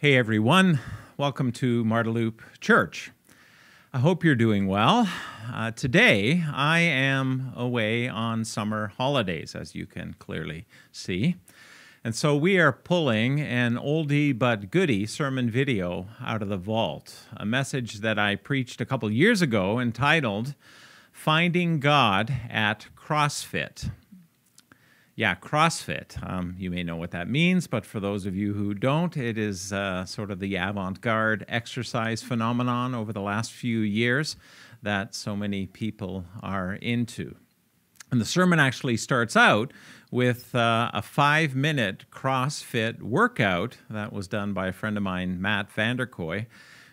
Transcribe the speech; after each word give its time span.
Hey 0.00 0.14
everyone, 0.14 0.78
welcome 1.16 1.50
to 1.54 1.84
Marteloup 1.84 2.38
Church. 2.60 3.10
I 3.92 3.98
hope 3.98 4.22
you're 4.22 4.36
doing 4.36 4.68
well. 4.68 5.08
Uh, 5.52 5.72
today 5.72 6.44
I 6.54 6.78
am 6.78 7.52
away 7.56 8.06
on 8.06 8.44
summer 8.44 8.92
holidays, 8.96 9.56
as 9.56 9.74
you 9.74 9.86
can 9.86 10.14
clearly 10.20 10.66
see. 10.92 11.34
And 12.04 12.14
so 12.14 12.36
we 12.36 12.60
are 12.60 12.70
pulling 12.70 13.40
an 13.40 13.74
oldie 13.74 14.38
but 14.38 14.70
goodie 14.70 15.04
sermon 15.04 15.50
video 15.50 16.06
out 16.24 16.42
of 16.42 16.48
the 16.48 16.56
vault, 16.56 17.26
a 17.36 17.44
message 17.44 17.94
that 17.94 18.20
I 18.20 18.36
preached 18.36 18.80
a 18.80 18.86
couple 18.86 19.10
years 19.10 19.42
ago 19.42 19.80
entitled 19.80 20.54
Finding 21.10 21.80
God 21.80 22.32
at 22.48 22.86
CrossFit. 22.96 23.90
Yeah, 25.18 25.34
CrossFit. 25.34 26.16
Um, 26.24 26.54
you 26.58 26.70
may 26.70 26.84
know 26.84 26.94
what 26.94 27.10
that 27.10 27.28
means, 27.28 27.66
but 27.66 27.84
for 27.84 27.98
those 27.98 28.24
of 28.24 28.36
you 28.36 28.54
who 28.54 28.72
don't, 28.72 29.16
it 29.16 29.36
is 29.36 29.72
uh, 29.72 30.04
sort 30.04 30.30
of 30.30 30.38
the 30.38 30.54
avant 30.54 31.00
garde 31.00 31.44
exercise 31.48 32.22
phenomenon 32.22 32.94
over 32.94 33.12
the 33.12 33.20
last 33.20 33.50
few 33.50 33.80
years 33.80 34.36
that 34.80 35.16
so 35.16 35.34
many 35.34 35.66
people 35.66 36.24
are 36.40 36.74
into. 36.74 37.34
And 38.12 38.20
the 38.20 38.24
sermon 38.24 38.60
actually 38.60 38.96
starts 38.96 39.34
out 39.34 39.72
with 40.12 40.54
uh, 40.54 40.92
a 40.94 41.02
five 41.02 41.52
minute 41.52 42.04
CrossFit 42.12 43.02
workout 43.02 43.78
that 43.90 44.12
was 44.12 44.28
done 44.28 44.52
by 44.52 44.68
a 44.68 44.72
friend 44.72 44.96
of 44.96 45.02
mine, 45.02 45.42
Matt 45.42 45.68
Vanderkoy, 45.74 46.46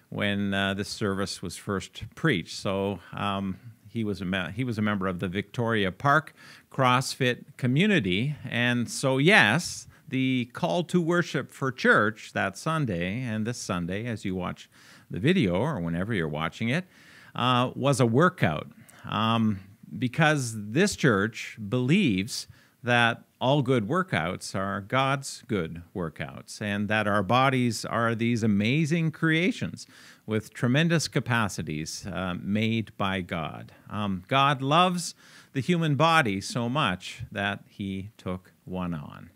when 0.10 0.52
uh, 0.52 0.74
this 0.74 0.90
service 0.90 1.44
was 1.44 1.58
first 1.58 2.06
preached. 2.16 2.58
So 2.58 3.02
um, 3.14 3.60
he 3.96 4.04
was 4.04 4.22
a 4.22 4.52
he 4.54 4.66
was 4.66 4.78
a 4.78 4.82
member 4.82 5.08
of 5.08 5.20
the 5.20 5.28
Victoria 5.30 5.90
Park 5.90 6.34
CrossFit 6.70 7.46
community, 7.56 8.36
and 8.44 8.92
so 8.92 9.18
yes, 9.18 9.88
the 10.10 10.50
call 10.52 10.84
to 10.84 11.00
worship 11.00 11.50
for 11.50 11.72
church 11.72 12.34
that 12.34 12.58
Sunday 12.58 13.22
and 13.22 13.48
this 13.48 13.58
Sunday, 13.58 14.06
as 14.06 14.26
you 14.26 14.36
watch 14.36 14.70
the 15.10 15.18
video 15.18 15.56
or 15.56 15.80
whenever 15.80 16.14
you're 16.14 16.28
watching 16.28 16.68
it, 16.68 16.84
uh, 17.36 17.72
was 17.74 18.02
a 18.02 18.06
workout. 18.06 18.68
Um, 19.10 19.62
because 19.98 20.54
this 20.56 20.98
church 20.98 21.58
believes 21.70 22.48
that 22.84 23.24
all 23.46 23.62
good 23.62 23.88
workouts 23.88 24.56
are 24.56 24.82
God's 24.82 25.44
good 25.48 25.84
workouts, 25.96 26.60
and 26.64 26.88
that 26.88 27.06
our 27.06 27.22
bodies 27.22 27.86
are 27.86 28.16
these 28.16 28.42
amazing 28.42 29.12
creations 29.12 29.86
with 30.26 30.52
tremendous 30.52 31.08
capacities 31.08 32.08
uh, 32.08 32.34
made 32.42 32.92
by 32.98 33.22
God. 33.22 33.72
Um, 33.88 34.24
God 34.28 34.64
loves 34.64 35.14
the 35.54 35.60
human 35.60 35.94
body 35.94 36.42
so 36.42 36.68
much 36.68 37.22
that 37.32 37.60
he 37.68 38.10
took 38.18 38.52
one 38.64 38.96
on. 38.96 39.30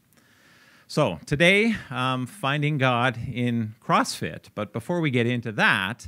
So, 0.87 1.19
today, 1.27 1.75
um, 1.91 2.25
finding 2.25 2.79
God 2.79 3.15
in 3.31 3.75
CrossFit. 3.79 4.45
But 4.55 4.73
before 4.73 5.01
we 5.01 5.11
get 5.11 5.27
into 5.27 5.51
that, 5.51 6.07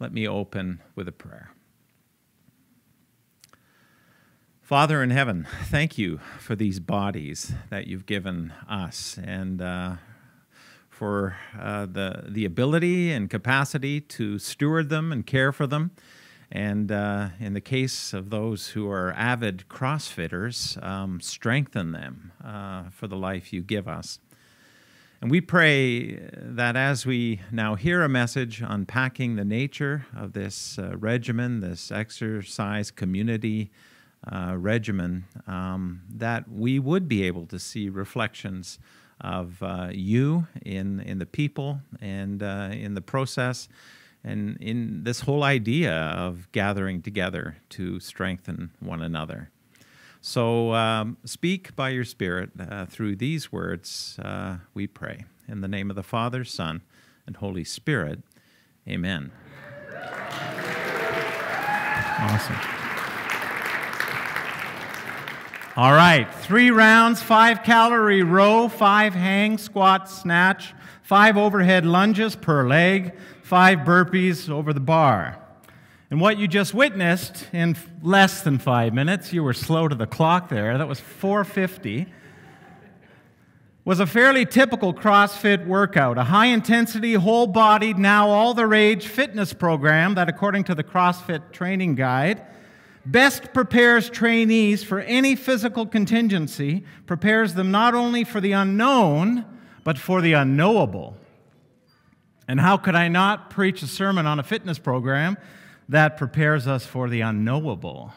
let 0.00 0.14
me 0.14 0.26
open 0.26 0.80
with 0.94 1.08
a 1.08 1.12
prayer. 1.12 1.53
Father 4.64 5.02
in 5.02 5.10
heaven, 5.10 5.46
thank 5.64 5.98
you 5.98 6.20
for 6.38 6.56
these 6.56 6.80
bodies 6.80 7.52
that 7.68 7.86
you've 7.86 8.06
given 8.06 8.50
us 8.66 9.18
and 9.22 9.60
uh, 9.60 9.96
for 10.88 11.36
uh, 11.60 11.84
the, 11.84 12.24
the 12.26 12.46
ability 12.46 13.12
and 13.12 13.28
capacity 13.28 14.00
to 14.00 14.38
steward 14.38 14.88
them 14.88 15.12
and 15.12 15.26
care 15.26 15.52
for 15.52 15.66
them. 15.66 15.90
And 16.50 16.90
uh, 16.90 17.28
in 17.38 17.52
the 17.52 17.60
case 17.60 18.14
of 18.14 18.30
those 18.30 18.68
who 18.68 18.90
are 18.90 19.12
avid 19.12 19.66
CrossFitters, 19.68 20.82
um, 20.82 21.20
strengthen 21.20 21.92
them 21.92 22.32
uh, 22.42 22.84
for 22.84 23.06
the 23.06 23.16
life 23.18 23.52
you 23.52 23.60
give 23.60 23.86
us. 23.86 24.18
And 25.20 25.30
we 25.30 25.42
pray 25.42 26.14
that 26.32 26.74
as 26.74 27.04
we 27.04 27.42
now 27.52 27.74
hear 27.74 28.02
a 28.02 28.08
message 28.08 28.62
unpacking 28.66 29.36
the 29.36 29.44
nature 29.44 30.06
of 30.16 30.32
this 30.32 30.78
uh, 30.78 30.96
regimen, 30.96 31.60
this 31.60 31.92
exercise 31.92 32.90
community, 32.90 33.70
uh, 34.30 34.54
regimen, 34.56 35.24
um, 35.46 36.02
that 36.08 36.50
we 36.50 36.78
would 36.78 37.08
be 37.08 37.22
able 37.22 37.46
to 37.46 37.58
see 37.58 37.88
reflections 37.88 38.78
of 39.20 39.62
uh, 39.62 39.88
you 39.92 40.46
in, 40.64 41.00
in 41.00 41.18
the 41.18 41.26
people 41.26 41.80
and 42.00 42.42
uh, 42.42 42.70
in 42.72 42.94
the 42.94 43.00
process 43.00 43.68
and 44.24 44.56
in 44.60 45.04
this 45.04 45.20
whole 45.20 45.44
idea 45.44 45.92
of 45.92 46.50
gathering 46.52 47.02
together 47.02 47.56
to 47.68 48.00
strengthen 48.00 48.70
one 48.80 49.02
another. 49.02 49.50
So 50.22 50.72
um, 50.72 51.18
speak 51.26 51.76
by 51.76 51.90
your 51.90 52.06
Spirit 52.06 52.50
uh, 52.58 52.86
through 52.86 53.16
these 53.16 53.52
words, 53.52 54.18
uh, 54.22 54.56
we 54.72 54.86
pray. 54.86 55.26
In 55.46 55.60
the 55.60 55.68
name 55.68 55.90
of 55.90 55.96
the 55.96 56.02
Father, 56.02 56.44
Son, 56.44 56.80
and 57.26 57.36
Holy 57.36 57.64
Spirit, 57.64 58.22
amen. 58.88 59.30
Awesome. 62.18 62.83
All 65.76 65.92
right, 65.92 66.32
three 66.32 66.70
rounds, 66.70 67.20
five 67.20 67.64
calorie 67.64 68.22
row, 68.22 68.68
five 68.68 69.12
hang, 69.12 69.58
squat, 69.58 70.08
snatch, 70.08 70.72
five 71.02 71.36
overhead 71.36 71.84
lunges 71.84 72.36
per 72.36 72.64
leg, 72.64 73.12
five 73.42 73.80
burpees 73.80 74.48
over 74.48 74.72
the 74.72 74.78
bar. 74.78 75.36
And 76.12 76.20
what 76.20 76.38
you 76.38 76.46
just 76.46 76.74
witnessed 76.74 77.48
in 77.52 77.76
less 78.02 78.42
than 78.42 78.58
five 78.58 78.94
minutes, 78.94 79.32
you 79.32 79.42
were 79.42 79.52
slow 79.52 79.88
to 79.88 79.96
the 79.96 80.06
clock 80.06 80.48
there, 80.48 80.78
that 80.78 80.86
was 80.86 81.00
450, 81.00 82.06
was 83.84 83.98
a 83.98 84.06
fairly 84.06 84.46
typical 84.46 84.94
CrossFit 84.94 85.66
workout, 85.66 86.18
a 86.18 86.22
high 86.22 86.46
intensity, 86.46 87.14
whole 87.14 87.48
bodied, 87.48 87.98
now 87.98 88.28
all 88.28 88.54
the 88.54 88.68
rage 88.68 89.08
fitness 89.08 89.52
program 89.52 90.14
that, 90.14 90.28
according 90.28 90.62
to 90.62 90.74
the 90.76 90.84
CrossFit 90.84 91.50
training 91.50 91.96
guide, 91.96 92.46
best 93.06 93.52
prepares 93.52 94.10
trainees 94.10 94.82
for 94.82 95.00
any 95.00 95.36
physical 95.36 95.86
contingency, 95.86 96.84
prepares 97.06 97.54
them 97.54 97.70
not 97.70 97.94
only 97.94 98.24
for 98.24 98.40
the 98.40 98.52
unknown, 98.52 99.44
but 99.82 99.98
for 99.98 100.20
the 100.20 100.32
unknowable. 100.32 101.16
And 102.48 102.60
how 102.60 102.76
could 102.76 102.94
I 102.94 103.08
not 103.08 103.50
preach 103.50 103.82
a 103.82 103.86
sermon 103.86 104.26
on 104.26 104.38
a 104.38 104.42
fitness 104.42 104.78
program 104.78 105.36
that 105.88 106.16
prepares 106.16 106.66
us 106.66 106.84
for 106.84 107.08
the 107.08 107.20
unknowable? 107.20 108.12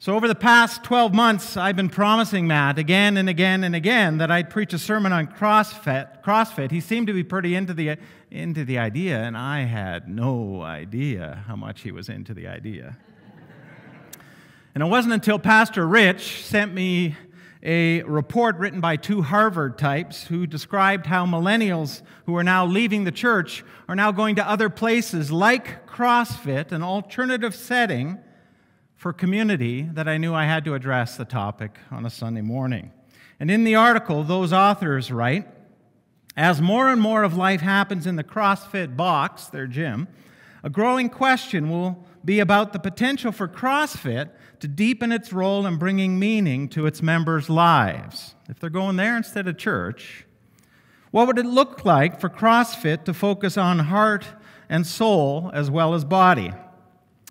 So, 0.00 0.14
over 0.14 0.28
the 0.28 0.36
past 0.36 0.84
12 0.84 1.12
months, 1.12 1.56
I've 1.56 1.74
been 1.74 1.88
promising 1.88 2.46
Matt 2.46 2.78
again 2.78 3.16
and 3.16 3.28
again 3.28 3.64
and 3.64 3.74
again 3.74 4.18
that 4.18 4.30
I'd 4.30 4.48
preach 4.48 4.72
a 4.72 4.78
sermon 4.78 5.12
on 5.12 5.26
CrossFit. 5.26 6.22
CrossFit. 6.22 6.70
He 6.70 6.80
seemed 6.80 7.08
to 7.08 7.12
be 7.12 7.24
pretty 7.24 7.56
into 7.56 7.74
the, 7.74 7.96
into 8.30 8.64
the 8.64 8.78
idea, 8.78 9.22
and 9.22 9.36
I 9.36 9.60
had 9.60 10.08
no 10.08 10.62
idea 10.62 11.44
how 11.46 11.56
much 11.56 11.82
he 11.82 11.92
was 11.92 12.08
into 12.08 12.34
the 12.34 12.46
idea. 12.46 12.96
And 14.74 14.82
it 14.82 14.86
wasn't 14.86 15.14
until 15.14 15.38
Pastor 15.38 15.86
Rich 15.86 16.44
sent 16.44 16.72
me 16.72 17.16
a 17.62 18.02
report 18.02 18.56
written 18.58 18.80
by 18.80 18.96
two 18.96 19.22
Harvard 19.22 19.78
types 19.78 20.24
who 20.24 20.46
described 20.46 21.06
how 21.06 21.26
millennials 21.26 22.02
who 22.26 22.36
are 22.36 22.44
now 22.44 22.64
leaving 22.64 23.04
the 23.04 23.10
church 23.10 23.64
are 23.88 23.96
now 23.96 24.12
going 24.12 24.36
to 24.36 24.48
other 24.48 24.70
places 24.70 25.32
like 25.32 25.86
CrossFit, 25.86 26.70
an 26.70 26.82
alternative 26.82 27.54
setting 27.54 28.18
for 28.94 29.12
community, 29.12 29.82
that 29.82 30.08
I 30.08 30.18
knew 30.18 30.34
I 30.34 30.44
had 30.44 30.64
to 30.66 30.74
address 30.74 31.16
the 31.16 31.24
topic 31.24 31.78
on 31.90 32.06
a 32.06 32.10
Sunday 32.10 32.42
morning. 32.42 32.92
And 33.40 33.50
in 33.50 33.64
the 33.64 33.74
article, 33.74 34.22
those 34.22 34.52
authors 34.52 35.10
write 35.10 35.48
As 36.38 36.62
more 36.62 36.88
and 36.88 37.00
more 37.00 37.24
of 37.24 37.36
life 37.36 37.62
happens 37.62 38.06
in 38.06 38.14
the 38.14 38.22
CrossFit 38.22 38.96
box, 38.96 39.46
their 39.46 39.66
gym, 39.66 40.06
a 40.62 40.70
growing 40.70 41.08
question 41.08 41.68
will 41.68 42.06
be 42.24 42.38
about 42.38 42.72
the 42.72 42.78
potential 42.78 43.32
for 43.32 43.48
CrossFit 43.48 44.30
to 44.60 44.68
deepen 44.68 45.10
its 45.10 45.32
role 45.32 45.66
in 45.66 45.78
bringing 45.78 46.16
meaning 46.16 46.68
to 46.68 46.86
its 46.86 47.02
members' 47.02 47.50
lives. 47.50 48.36
If 48.48 48.60
they're 48.60 48.70
going 48.70 48.94
there 48.94 49.16
instead 49.16 49.48
of 49.48 49.58
church, 49.58 50.26
what 51.10 51.26
would 51.26 51.38
it 51.38 51.44
look 51.44 51.84
like 51.84 52.20
for 52.20 52.28
CrossFit 52.28 53.04
to 53.06 53.14
focus 53.14 53.58
on 53.58 53.80
heart 53.80 54.24
and 54.68 54.86
soul 54.86 55.50
as 55.52 55.72
well 55.72 55.92
as 55.92 56.04
body? 56.04 56.52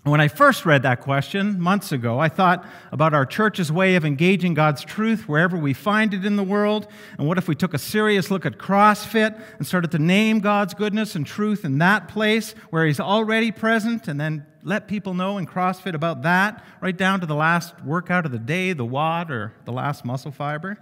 When 0.04 0.22
I 0.22 0.28
first 0.28 0.66
read 0.66 0.84
that 0.84 1.02
question 1.02 1.60
months 1.60 1.92
ago, 1.92 2.20
I 2.20 2.30
thought 2.30 2.66
about 2.92 3.14
our 3.14 3.26
church's 3.26 3.72
way 3.72 3.96
of 3.96 4.06
engaging 4.06 4.54
God's 4.54 4.86
truth 4.86 5.28
wherever 5.28 5.58
we 5.58 5.74
find 5.74 6.14
it 6.14 6.24
in 6.24 6.36
the 6.36 6.44
world. 6.44 6.88
And 7.18 7.28
what 7.28 7.38
if 7.38 7.48
we 7.48 7.56
took 7.56 7.74
a 7.74 7.80
serious 7.80 8.32
look 8.32 8.46
at 8.46 8.58
CrossFit 8.58 9.40
and 9.58 9.68
started 9.68 9.92
to 9.92 10.00
name 10.00 10.40
God's 10.40 10.74
goodness 10.74 11.16
and 11.16 11.26
truth 11.26 11.66
in 11.66 11.80
that 11.80 12.08
place 12.08 12.54
where 12.70 12.86
He's 12.86 13.00
already 13.00 13.52
present 13.52 14.08
and 14.08 14.22
then 14.22 14.46
let 14.64 14.88
people 14.88 15.14
know 15.14 15.38
in 15.38 15.46
CrossFit 15.46 15.94
about 15.94 16.22
that, 16.22 16.64
right 16.80 16.96
down 16.96 17.20
to 17.20 17.26
the 17.26 17.36
last 17.36 17.84
workout 17.84 18.26
of 18.26 18.32
the 18.32 18.40
day, 18.40 18.74
the 18.74 18.86
WOD, 18.86 19.32
or 19.32 19.54
the 19.66 19.74
last 19.74 20.06
muscle 20.06 20.32
fiber? 20.32 20.78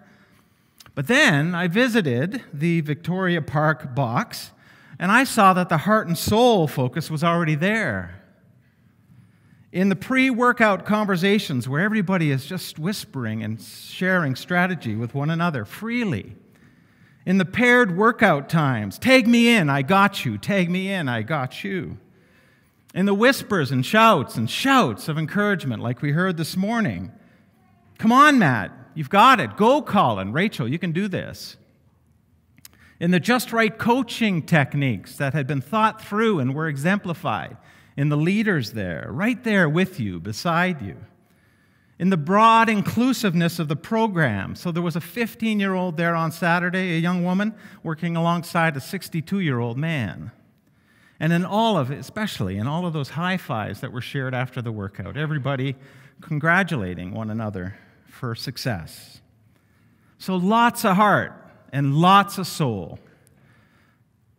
But 0.93 1.07
then 1.07 1.55
I 1.55 1.67
visited 1.67 2.43
the 2.53 2.81
Victoria 2.81 3.41
Park 3.41 3.95
box 3.95 4.51
and 4.99 5.11
I 5.11 5.23
saw 5.23 5.53
that 5.53 5.69
the 5.69 5.79
heart 5.79 6.07
and 6.07 6.17
soul 6.17 6.67
focus 6.67 7.09
was 7.09 7.23
already 7.23 7.55
there 7.55 8.21
in 9.75 9.89
the 9.89 9.95
pre 9.95 10.29
workout 10.29 10.85
conversations 10.85 11.67
where 11.67 11.81
everybody 11.81 12.31
is 12.31 12.45
just 12.45 12.79
whispering 12.79 13.43
and 13.43 13.61
sharing 13.61 14.33
strategy 14.33 14.95
with 14.95 15.13
one 15.13 15.29
another 15.29 15.65
freely, 15.65 16.33
In 17.25 17.39
the 17.39 17.45
paired 17.45 17.97
workout 17.97 18.47
times, 18.47 18.97
tag 18.97 19.27
me 19.27 19.49
in, 19.49 19.69
I 19.69 19.81
got 19.81 20.23
you, 20.23 20.37
tag 20.37 20.69
me 20.69 20.89
in, 20.93 21.09
I 21.09 21.23
got 21.23 21.65
you. 21.65 21.97
In 22.93 23.05
the 23.05 23.13
whispers 23.13 23.69
and 23.69 23.85
shouts 23.85 24.37
and 24.37 24.49
shouts 24.49 25.09
of 25.09 25.17
encouragement, 25.17 25.83
like 25.83 26.01
we 26.01 26.13
heard 26.13 26.37
this 26.37 26.55
morning. 26.55 27.11
Come 27.97 28.13
on, 28.13 28.39
Matt, 28.39 28.71
you've 28.93 29.09
got 29.09 29.41
it. 29.41 29.57
Go, 29.57 29.81
Colin. 29.81 30.31
Rachel, 30.31 30.69
you 30.69 30.79
can 30.79 30.93
do 30.93 31.09
this. 31.09 31.57
In 33.01 33.11
the 33.11 33.19
just 33.19 33.51
right 33.51 33.77
coaching 33.77 34.41
techniques 34.43 35.17
that 35.17 35.33
had 35.33 35.47
been 35.47 35.59
thought 35.59 36.01
through 36.01 36.39
and 36.39 36.55
were 36.55 36.69
exemplified 36.69 37.57
in 37.97 38.09
the 38.09 38.17
leaders 38.17 38.73
there, 38.73 39.07
right 39.09 39.43
there 39.43 39.69
with 39.69 39.99
you, 39.99 40.19
beside 40.19 40.81
you 40.81 40.97
in 41.97 42.09
the 42.09 42.17
broad 42.17 42.67
inclusiveness 42.67 43.57
of 43.59 43.67
the 43.67 43.75
program. 43.75 44.55
So 44.55 44.71
there 44.71 44.83
was 44.83 44.95
a 44.95 45.01
15 45.01 45.59
year 45.59 45.73
old 45.73 45.97
there 45.97 46.15
on 46.15 46.31
Saturday, 46.31 46.95
a 46.95 46.99
young 46.99 47.23
woman, 47.23 47.53
working 47.83 48.15
alongside 48.15 48.75
a 48.75 48.81
62 48.81 49.39
year 49.39 49.59
old 49.59 49.77
man. 49.77 50.31
And 51.19 51.31
in 51.31 51.45
all 51.45 51.77
of 51.77 51.91
it, 51.91 51.99
especially 51.99 52.57
in 52.57 52.67
all 52.67 52.85
of 52.85 52.91
those 52.91 53.11
high 53.11 53.37
fives 53.37 53.79
that 53.79 53.93
were 53.93 54.01
shared 54.01 54.33
after 54.33 54.61
the 54.61 54.71
workout, 54.71 55.15
everybody 55.15 55.75
congratulating 56.19 57.13
one 57.13 57.29
another 57.29 57.75
for 58.05 58.35
success. 58.35 59.21
So 60.17 60.35
lots 60.35 60.83
of 60.83 60.97
heart 60.97 61.33
and 61.71 61.95
lots 61.95 62.37
of 62.37 62.47
soul. 62.47 62.99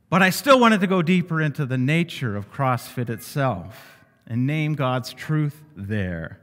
But 0.08 0.22
I 0.22 0.30
still 0.30 0.60
wanted 0.60 0.80
to 0.80 0.86
go 0.86 1.02
deeper 1.02 1.40
into 1.40 1.66
the 1.66 1.78
nature 1.78 2.36
of 2.36 2.52
CrossFit 2.52 3.10
itself 3.10 3.98
and 4.26 4.46
name 4.46 4.74
God's 4.74 5.12
truth 5.12 5.62
there. 5.74 6.38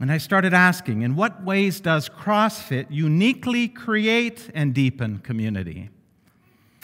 And 0.00 0.10
I 0.10 0.18
started 0.18 0.54
asking, 0.54 1.02
in 1.02 1.16
what 1.16 1.44
ways 1.44 1.80
does 1.80 2.08
CrossFit 2.08 2.86
uniquely 2.90 3.68
create 3.68 4.48
and 4.54 4.74
deepen 4.74 5.18
community? 5.18 5.90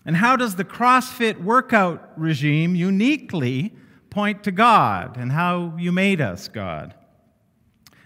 And 0.04 0.16
how 0.16 0.36
does 0.36 0.56
the 0.56 0.64
CrossFit 0.64 1.42
workout 1.42 2.12
regime 2.16 2.74
uniquely 2.74 3.72
point 4.10 4.42
to 4.44 4.50
God 4.50 5.16
and 5.16 5.32
how 5.32 5.74
you 5.78 5.92
made 5.92 6.20
us, 6.20 6.48
God? 6.48 6.94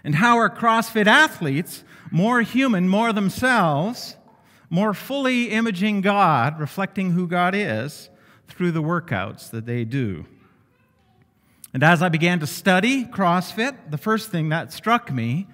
And 0.03 0.15
how 0.15 0.37
are 0.37 0.49
CrossFit 0.49 1.07
athletes 1.07 1.83
more 2.11 2.41
human, 2.41 2.87
more 2.87 3.13
themselves, 3.13 4.17
more 4.73 4.95
fully 4.95 5.51
imaging 5.51 6.01
God, 6.01 6.59
reflecting 6.59 7.11
who 7.11 7.27
God 7.27 7.53
is 7.53 8.09
through 8.47 8.71
the 8.71 8.81
workouts 8.81 9.51
that 9.51 9.67
they 9.67 9.85
do? 9.85 10.25
And 11.75 11.83
as 11.83 12.01
I 12.01 12.09
began 12.09 12.39
to 12.39 12.47
study 12.47 13.05
CrossFit, 13.05 13.91
the 13.91 13.99
first 13.99 14.31
thing 14.31 14.49
that 14.49 14.73
struck 14.73 15.11
me 15.11 15.45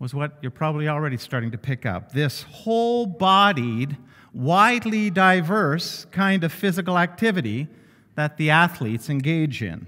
was 0.00 0.14
what 0.14 0.38
you're 0.42 0.50
probably 0.50 0.88
already 0.88 1.16
starting 1.16 1.52
to 1.52 1.58
pick 1.58 1.86
up 1.86 2.10
this 2.10 2.42
whole 2.42 3.06
bodied, 3.06 3.96
widely 4.34 5.10
diverse 5.10 6.04
kind 6.06 6.42
of 6.42 6.52
physical 6.52 6.98
activity 6.98 7.68
that 8.16 8.36
the 8.36 8.50
athletes 8.50 9.08
engage 9.08 9.62
in. 9.62 9.86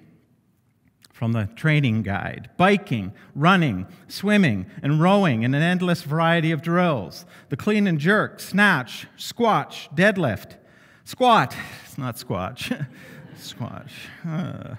From 1.19 1.32
the 1.32 1.49
training 1.56 2.03
guide 2.03 2.49
biking, 2.56 3.12
running, 3.35 3.88
swimming, 4.06 4.67
and 4.85 5.00
rowing 5.00 5.43
in 5.43 5.53
an 5.53 5.62
endless 5.62 6.03
variety 6.03 6.53
of 6.53 6.62
drills. 6.62 7.26
The 7.49 7.56
clean 7.56 7.88
and 7.88 7.99
jerk, 7.99 8.38
snatch, 8.38 9.09
squat, 9.17 9.88
deadlift. 9.93 10.55
Squat, 11.05 11.56
it's 11.85 11.99
not 11.99 12.19
squash. 12.19 12.70
squash. 13.40 14.08
Uh, 14.26 14.75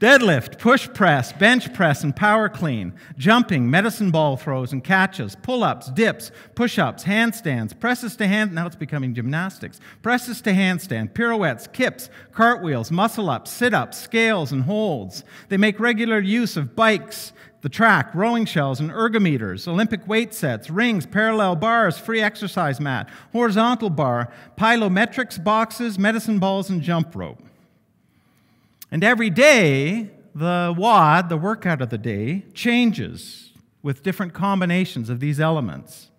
deadlift, 0.00 0.58
push 0.58 0.88
press, 0.94 1.32
bench 1.32 1.72
press, 1.74 2.02
and 2.02 2.14
power 2.14 2.48
clean. 2.48 2.92
Jumping, 3.16 3.70
medicine 3.70 4.10
ball 4.10 4.36
throws 4.36 4.72
and 4.72 4.82
catches. 4.82 5.36
Pull 5.36 5.62
ups, 5.62 5.90
dips, 5.90 6.30
push 6.54 6.78
ups, 6.78 7.04
handstands, 7.04 7.78
presses 7.78 8.16
to 8.16 8.26
hand. 8.26 8.54
Now 8.54 8.66
it's 8.66 8.76
becoming 8.76 9.14
gymnastics. 9.14 9.80
Presses 10.02 10.40
to 10.42 10.52
handstand, 10.52 11.14
pirouettes, 11.14 11.66
kips, 11.66 12.10
cartwheels, 12.32 12.90
muscle 12.90 13.30
ups, 13.30 13.50
sit 13.50 13.74
ups, 13.74 14.00
scales, 14.00 14.52
and 14.52 14.62
holds. 14.62 15.24
They 15.48 15.56
make 15.56 15.80
regular 15.80 16.20
use 16.20 16.56
of 16.56 16.74
bikes, 16.76 17.32
the 17.64 17.70
track, 17.70 18.14
rowing 18.14 18.44
shells, 18.44 18.78
and 18.78 18.90
ergometers, 18.90 19.66
Olympic 19.66 20.06
weight 20.06 20.34
sets, 20.34 20.68
rings, 20.68 21.06
parallel 21.06 21.56
bars, 21.56 21.96
free 21.96 22.20
exercise 22.20 22.78
mat, 22.78 23.08
horizontal 23.32 23.88
bar, 23.88 24.30
plyometrics 24.58 25.42
boxes, 25.42 25.98
medicine 25.98 26.38
balls, 26.38 26.68
and 26.68 26.82
jump 26.82 27.16
rope. 27.16 27.42
And 28.94 29.02
every 29.02 29.28
day, 29.28 30.08
the 30.36 30.72
WOD, 30.78 31.28
the 31.28 31.36
workout 31.36 31.82
of 31.82 31.90
the 31.90 31.98
day, 31.98 32.44
changes 32.54 33.50
with 33.82 34.04
different 34.04 34.34
combinations 34.34 35.10
of 35.10 35.18
these 35.18 35.40
elements. 35.40 36.10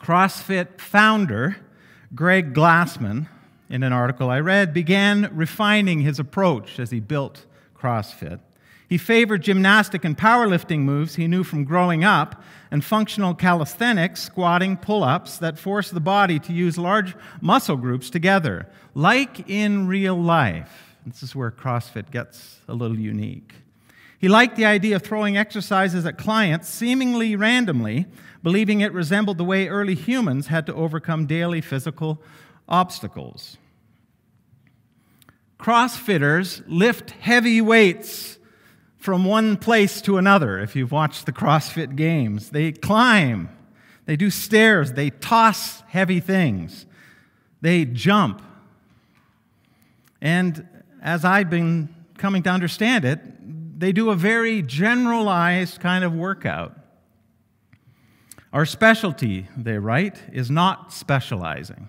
CrossFit 0.00 0.80
founder 0.80 1.58
Greg 2.12 2.52
Glassman, 2.52 3.28
in 3.70 3.84
an 3.84 3.92
article 3.92 4.30
I 4.30 4.40
read, 4.40 4.74
began 4.74 5.30
refining 5.32 6.00
his 6.00 6.18
approach 6.18 6.80
as 6.80 6.90
he 6.90 6.98
built 6.98 7.46
CrossFit. 7.78 8.40
He 8.88 8.98
favored 8.98 9.42
gymnastic 9.42 10.04
and 10.04 10.18
powerlifting 10.18 10.80
moves 10.80 11.14
he 11.14 11.28
knew 11.28 11.44
from 11.44 11.62
growing 11.62 12.02
up 12.02 12.42
and 12.72 12.84
functional 12.84 13.32
calisthenics, 13.32 14.22
squatting, 14.22 14.76
pull 14.76 15.04
ups 15.04 15.38
that 15.38 15.56
force 15.56 15.88
the 15.88 16.00
body 16.00 16.40
to 16.40 16.52
use 16.52 16.76
large 16.76 17.14
muscle 17.40 17.76
groups 17.76 18.10
together, 18.10 18.68
like 18.92 19.48
in 19.48 19.86
real 19.86 20.20
life. 20.20 20.85
This 21.06 21.22
is 21.22 21.36
where 21.36 21.52
CrossFit 21.52 22.10
gets 22.10 22.58
a 22.66 22.74
little 22.74 22.98
unique. 22.98 23.54
He 24.18 24.28
liked 24.28 24.56
the 24.56 24.64
idea 24.64 24.96
of 24.96 25.02
throwing 25.02 25.36
exercises 25.36 26.04
at 26.04 26.18
clients 26.18 26.68
seemingly 26.68 27.36
randomly, 27.36 28.06
believing 28.42 28.80
it 28.80 28.92
resembled 28.92 29.38
the 29.38 29.44
way 29.44 29.68
early 29.68 29.94
humans 29.94 30.48
had 30.48 30.66
to 30.66 30.74
overcome 30.74 31.26
daily 31.26 31.60
physical 31.60 32.20
obstacles. 32.68 33.56
CrossFitters 35.60 36.64
lift 36.66 37.10
heavy 37.12 37.60
weights 37.60 38.38
from 38.96 39.24
one 39.24 39.56
place 39.56 40.00
to 40.02 40.18
another. 40.18 40.58
If 40.58 40.74
you've 40.74 40.92
watched 40.92 41.26
the 41.26 41.32
CrossFit 41.32 41.94
games, 41.94 42.50
they 42.50 42.72
climb, 42.72 43.48
they 44.06 44.16
do 44.16 44.30
stairs, 44.30 44.94
they 44.94 45.10
toss 45.10 45.82
heavy 45.82 46.18
things, 46.18 46.86
they 47.60 47.84
jump. 47.84 48.42
And 50.20 50.66
as 51.06 51.24
I've 51.24 51.48
been 51.48 51.88
coming 52.18 52.42
to 52.42 52.50
understand 52.50 53.04
it, 53.04 53.20
they 53.78 53.92
do 53.92 54.10
a 54.10 54.16
very 54.16 54.60
generalized 54.60 55.80
kind 55.80 56.02
of 56.02 56.12
workout. 56.12 56.76
Our 58.52 58.66
specialty, 58.66 59.46
they 59.56 59.78
write, 59.78 60.20
is 60.32 60.50
not 60.50 60.92
specializing. 60.92 61.88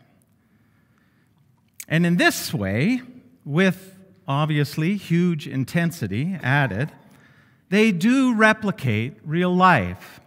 And 1.87 2.05
in 2.05 2.17
this 2.17 2.53
way, 2.53 3.01
with 3.43 3.97
obviously 4.27 4.97
huge 4.97 5.47
intensity 5.47 6.37
added, 6.43 6.91
they 7.69 7.91
do 7.91 8.35
replicate 8.35 9.17
real 9.25 9.55
life. 9.55 10.19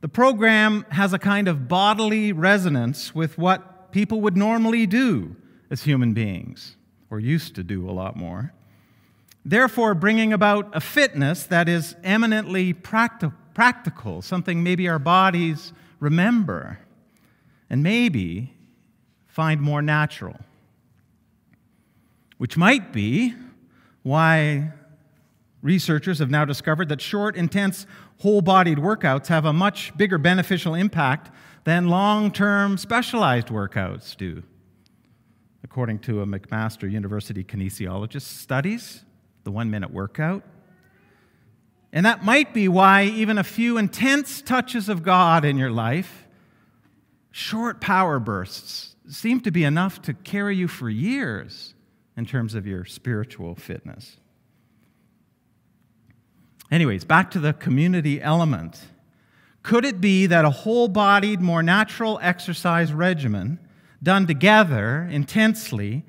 The 0.00 0.08
program 0.08 0.84
has 0.90 1.12
a 1.12 1.18
kind 1.18 1.46
of 1.46 1.68
bodily 1.68 2.32
resonance 2.32 3.14
with 3.14 3.38
what 3.38 3.92
people 3.92 4.20
would 4.22 4.36
normally 4.36 4.84
do 4.86 5.36
as 5.70 5.84
human 5.84 6.12
beings 6.12 6.76
or 7.10 7.20
used 7.20 7.54
to 7.54 7.62
do 7.62 7.88
a 7.88 7.92
lot 7.92 8.16
more. 8.16 8.52
Therefore, 9.44 9.94
bringing 9.94 10.32
about 10.32 10.74
a 10.74 10.80
fitness 10.80 11.44
that 11.44 11.68
is 11.68 11.94
eminently 12.02 12.74
practi- 12.74 13.32
practical, 13.54 14.20
something 14.22 14.62
maybe 14.62 14.88
our 14.88 14.98
bodies 14.98 15.72
remember 16.00 16.80
and 17.70 17.82
maybe 17.82 18.52
find 19.26 19.60
more 19.60 19.82
natural. 19.82 20.36
Which 22.38 22.56
might 22.56 22.92
be 22.92 23.34
why 24.02 24.72
researchers 25.62 26.18
have 26.18 26.30
now 26.30 26.44
discovered 26.44 26.88
that 26.88 27.00
short, 27.00 27.36
intense, 27.36 27.86
whole 28.18 28.40
bodied 28.40 28.78
workouts 28.78 29.26
have 29.28 29.44
a 29.44 29.52
much 29.52 29.96
bigger 29.96 30.18
beneficial 30.18 30.74
impact 30.74 31.30
than 31.64 31.88
long 31.88 32.30
term 32.30 32.78
specialized 32.78 33.48
workouts 33.48 34.16
do 34.16 34.42
according 35.76 35.98
to 35.98 36.22
a 36.22 36.26
McMaster 36.26 36.90
University 36.90 37.44
kinesiologist 37.44 38.22
studies, 38.22 39.04
the 39.44 39.50
one 39.50 39.70
minute 39.70 39.90
workout. 39.90 40.42
And 41.92 42.06
that 42.06 42.24
might 42.24 42.54
be 42.54 42.66
why 42.66 43.04
even 43.04 43.36
a 43.36 43.44
few 43.44 43.76
intense 43.76 44.40
touches 44.40 44.88
of 44.88 45.02
God 45.02 45.44
in 45.44 45.58
your 45.58 45.70
life, 45.70 46.26
short 47.30 47.82
power 47.82 48.18
bursts, 48.18 48.96
seem 49.10 49.42
to 49.42 49.50
be 49.50 49.64
enough 49.64 50.00
to 50.00 50.14
carry 50.14 50.56
you 50.56 50.66
for 50.66 50.88
years 50.88 51.74
in 52.16 52.24
terms 52.24 52.54
of 52.54 52.66
your 52.66 52.86
spiritual 52.86 53.54
fitness. 53.54 54.16
Anyways, 56.70 57.04
back 57.04 57.30
to 57.32 57.38
the 57.38 57.52
community 57.52 58.22
element. 58.22 58.80
Could 59.62 59.84
it 59.84 60.00
be 60.00 60.24
that 60.24 60.46
a 60.46 60.50
whole 60.50 60.88
bodied, 60.88 61.42
more 61.42 61.62
natural 61.62 62.18
exercise 62.22 62.94
regimen 62.94 63.58
done 64.02 64.26
together 64.26 65.08
intensely, 65.10 66.04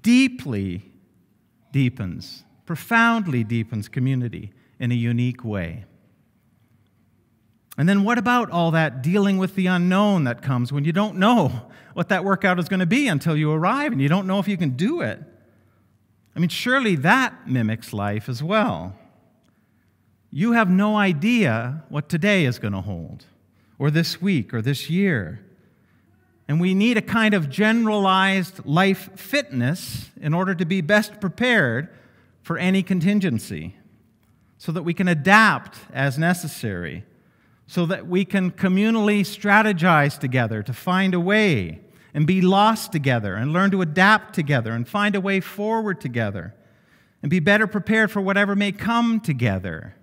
deeply 0.00 0.82
deepens, 1.72 2.44
profoundly 2.66 3.44
deepens 3.44 3.88
community 3.88 4.52
in 4.78 4.92
a 4.92 4.94
unique 4.94 5.44
way. 5.44 5.84
And 7.78 7.88
then 7.88 8.04
what 8.04 8.18
about 8.18 8.50
all 8.50 8.70
that 8.72 9.02
dealing 9.02 9.38
with 9.38 9.54
the 9.54 9.66
unknown 9.66 10.24
that 10.24 10.42
comes 10.42 10.72
when 10.72 10.84
you 10.84 10.92
don't 10.92 11.16
know 11.16 11.48
what 11.94 12.08
that 12.08 12.24
workout 12.24 12.58
is 12.58 12.68
going 12.68 12.80
to 12.80 12.86
be 12.86 13.08
until 13.08 13.36
you 13.36 13.50
arrive 13.50 13.92
and 13.92 14.00
you 14.00 14.08
don't 14.08 14.26
know 14.26 14.38
if 14.38 14.48
you 14.48 14.56
can 14.56 14.70
do 14.70 15.00
it? 15.00 15.22
I 16.34 16.40
mean, 16.40 16.48
surely 16.48 16.96
that 16.96 17.48
mimics 17.48 17.92
life 17.92 18.28
as 18.28 18.42
well. 18.42 18.96
You 20.30 20.52
have 20.52 20.70
no 20.70 20.96
idea 20.96 21.84
what 21.90 22.08
today 22.08 22.46
is 22.46 22.58
going 22.58 22.72
to 22.72 22.80
hold, 22.80 23.26
or 23.78 23.90
this 23.90 24.22
week, 24.22 24.54
or 24.54 24.62
this 24.62 24.88
year. 24.88 25.44
And 26.48 26.60
we 26.60 26.74
need 26.74 26.98
a 26.98 27.02
kind 27.02 27.34
of 27.34 27.48
generalized 27.48 28.64
life 28.66 29.10
fitness 29.18 30.10
in 30.20 30.34
order 30.34 30.54
to 30.54 30.64
be 30.64 30.80
best 30.80 31.20
prepared 31.20 31.88
for 32.42 32.58
any 32.58 32.82
contingency, 32.82 33.76
so 34.58 34.72
that 34.72 34.82
we 34.82 34.92
can 34.92 35.08
adapt 35.08 35.78
as 35.92 36.18
necessary, 36.18 37.04
so 37.66 37.86
that 37.86 38.06
we 38.06 38.24
can 38.24 38.50
communally 38.50 39.20
strategize 39.20 40.18
together 40.18 40.62
to 40.62 40.72
find 40.72 41.14
a 41.14 41.20
way 41.20 41.80
and 42.14 42.26
be 42.26 42.40
lost 42.40 42.92
together 42.92 43.34
and 43.34 43.52
learn 43.52 43.70
to 43.70 43.80
adapt 43.80 44.34
together 44.34 44.72
and 44.72 44.88
find 44.88 45.14
a 45.14 45.20
way 45.20 45.40
forward 45.40 46.00
together 46.00 46.54
and 47.22 47.30
be 47.30 47.40
better 47.40 47.66
prepared 47.66 48.10
for 48.10 48.20
whatever 48.20 48.56
may 48.56 48.72
come 48.72 49.20
together 49.20 49.94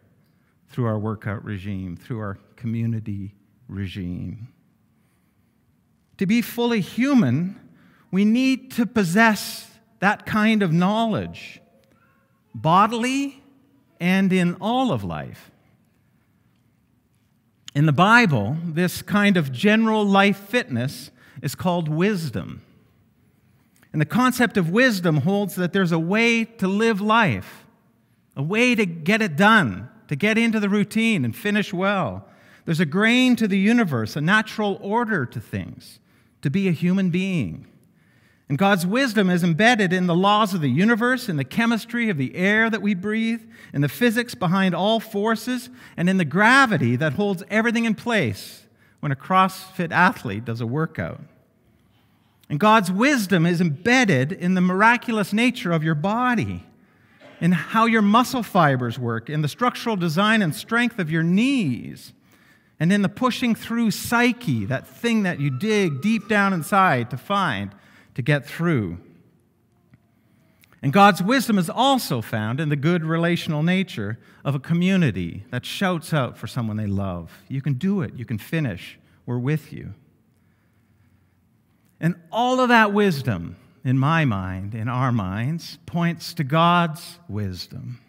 through 0.70 0.86
our 0.86 0.98
workout 0.98 1.44
regime, 1.44 1.98
through 1.98 2.20
our 2.20 2.40
community 2.56 3.36
regime. 3.68 4.48
To 6.20 6.26
be 6.26 6.42
fully 6.42 6.82
human, 6.82 7.60
we 8.12 8.26
need 8.26 8.72
to 8.74 8.86
possess 8.86 9.70
that 10.00 10.26
kind 10.26 10.62
of 10.62 10.74
knowledge, 10.74 11.62
bodily 12.54 13.42
and 14.02 14.32
in 14.32 14.56
all 14.56 14.92
of 14.92 15.04
life. 15.04 15.50
In 17.74 17.86
the 17.86 17.94
Bible, 17.94 18.58
this 18.66 19.02
kind 19.02 19.38
of 19.38 19.54
general 19.54 20.04
life 20.04 20.38
fitness 20.38 21.12
is 21.42 21.56
called 21.56 21.88
wisdom. 21.88 22.64
And 23.94 24.02
the 24.02 24.06
concept 24.06 24.58
of 24.58 24.70
wisdom 24.70 25.18
holds 25.18 25.56
that 25.56 25.72
there's 25.72 25.94
a 25.94 26.00
way 26.00 26.44
to 26.44 26.68
live 26.68 27.00
life, 27.00 27.66
a 28.36 28.44
way 28.44 28.76
to 28.76 28.86
get 28.86 29.22
it 29.22 29.38
done, 29.38 29.90
to 30.10 30.18
get 30.18 30.38
into 30.38 30.60
the 30.60 30.70
routine 30.70 31.24
and 31.24 31.34
finish 31.34 31.72
well. 31.74 32.28
There's 32.66 32.82
a 32.82 32.86
grain 32.86 33.38
to 33.38 33.48
the 33.48 33.58
universe, 33.58 34.18
a 34.18 34.22
natural 34.22 34.78
order 34.82 35.26
to 35.26 35.40
things, 35.40 36.00
to 36.42 36.50
be 36.50 36.68
a 36.68 36.72
human 36.72 37.10
being. 37.10 37.68
And 38.50 38.58
God's 38.58 38.86
wisdom 38.86 39.30
is 39.30 39.44
embedded 39.44 39.94
in 39.94 40.08
the 40.08 40.16
laws 40.16 40.56
of 40.56 40.62
the 40.62 40.70
universe, 40.70 41.30
in 41.30 41.38
the 41.38 41.44
chemistry 41.44 42.10
of 42.10 42.18
the 42.18 42.36
air 42.36 42.68
that 42.70 42.82
we 42.82 42.96
breathe, 42.96 43.44
in 43.74 43.82
the 43.82 43.88
physics 43.88 44.34
behind 44.34 44.74
all 44.74 45.00
forces, 45.00 45.70
and 45.96 46.10
in 46.10 46.18
the 46.18 46.26
gravity 46.26 46.96
that 46.96 47.14
holds 47.14 47.44
everything 47.52 47.86
in 47.86 47.94
place 47.94 48.66
when 49.02 49.12
a 49.12 49.16
CrossFit 49.16 49.92
athlete 49.92 50.46
does 50.46 50.62
a 50.62 50.68
workout. 50.68 51.22
And 52.50 52.60
God's 52.60 52.92
wisdom 52.92 53.46
is 53.46 53.62
embedded 53.62 54.32
in 54.32 54.56
the 54.56 54.62
miraculous 54.62 55.32
nature 55.32 55.72
of 55.72 55.84
your 55.84 55.94
body, 55.94 56.66
in 57.40 57.52
how 57.52 57.86
your 57.86 58.02
muscle 58.02 58.42
fibers 58.42 58.98
work, 58.98 59.30
in 59.30 59.44
the 59.44 59.48
structural 59.48 59.96
design 59.96 60.42
and 60.42 60.56
strength 60.56 60.98
of 60.98 61.12
your 61.12 61.24
knees, 61.24 62.14
and 62.80 62.94
in 62.94 63.02
the 63.02 63.10
pushing 63.10 63.56
through 63.56 63.92
psyche, 63.92 64.66
that 64.66 64.88
thing 64.88 65.24
that 65.24 65.40
you 65.40 65.50
dig 65.50 66.02
deep 66.02 66.30
down 66.30 66.54
inside 66.54 67.10
to 67.10 67.18
find, 67.18 67.76
to 68.16 68.22
get 68.22 68.46
through. 68.46 68.98
And 70.82 70.94
God's 70.94 71.22
wisdom 71.22 71.58
is 71.58 71.70
also 71.70 72.22
found 72.22 72.62
in 72.62 72.70
the 72.70 72.78
good 72.78 73.04
relational 73.04 73.64
nature 73.64 74.18
of 74.46 74.56
a 74.56 74.60
community 74.60 75.44
that 75.52 75.66
shouts 75.66 76.14
out 76.14 76.38
for 76.38 76.48
someone 76.48 76.78
they 76.78 76.88
love. 76.88 77.44
You 77.50 77.62
can 77.62 77.74
do 77.74 78.02
it, 78.02 78.14
you 78.16 78.24
can 78.24 78.38
finish, 78.38 78.98
we're 79.26 79.40
with 79.40 79.74
you. 79.74 79.94
And 82.00 82.16
all 82.32 82.62
of 82.62 82.70
that 82.70 82.94
wisdom, 82.94 83.58
in 83.84 83.98
my 83.98 84.24
mind, 84.24 84.74
in 84.74 84.88
our 84.88 85.12
minds, 85.12 85.80
points 85.86 86.34
to 86.36 86.46
God's 86.46 87.20
wisdom. 87.28 88.00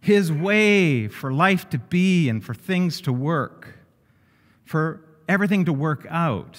His 0.00 0.32
way 0.32 1.08
for 1.08 1.32
life 1.32 1.68
to 1.70 1.78
be 1.78 2.28
and 2.28 2.42
for 2.42 2.54
things 2.54 3.00
to 3.02 3.12
work, 3.12 3.78
for 4.64 5.04
everything 5.28 5.66
to 5.66 5.72
work 5.72 6.06
out. 6.08 6.58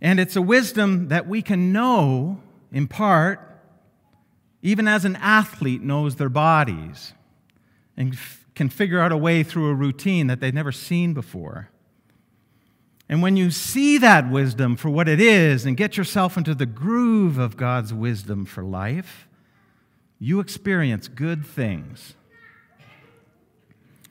And 0.00 0.20
it's 0.20 0.36
a 0.36 0.42
wisdom 0.42 1.08
that 1.08 1.26
we 1.26 1.42
can 1.42 1.72
know 1.72 2.40
in 2.72 2.88
part, 2.88 3.40
even 4.62 4.88
as 4.88 5.04
an 5.04 5.16
athlete 5.16 5.82
knows 5.82 6.16
their 6.16 6.28
bodies 6.28 7.12
and 7.96 8.14
f- 8.14 8.46
can 8.54 8.68
figure 8.68 9.00
out 9.00 9.12
a 9.12 9.16
way 9.16 9.42
through 9.42 9.68
a 9.68 9.74
routine 9.74 10.26
that 10.26 10.40
they've 10.40 10.54
never 10.54 10.72
seen 10.72 11.14
before. 11.14 11.68
And 13.08 13.22
when 13.22 13.36
you 13.36 13.50
see 13.50 13.98
that 13.98 14.30
wisdom 14.30 14.76
for 14.76 14.88
what 14.88 15.08
it 15.08 15.20
is 15.20 15.66
and 15.66 15.76
get 15.76 15.96
yourself 15.96 16.36
into 16.36 16.54
the 16.54 16.66
groove 16.66 17.38
of 17.38 17.56
God's 17.56 17.92
wisdom 17.92 18.46
for 18.46 18.62
life, 18.62 19.28
you 20.22 20.38
experience 20.38 21.08
good 21.08 21.44
things. 21.44 22.14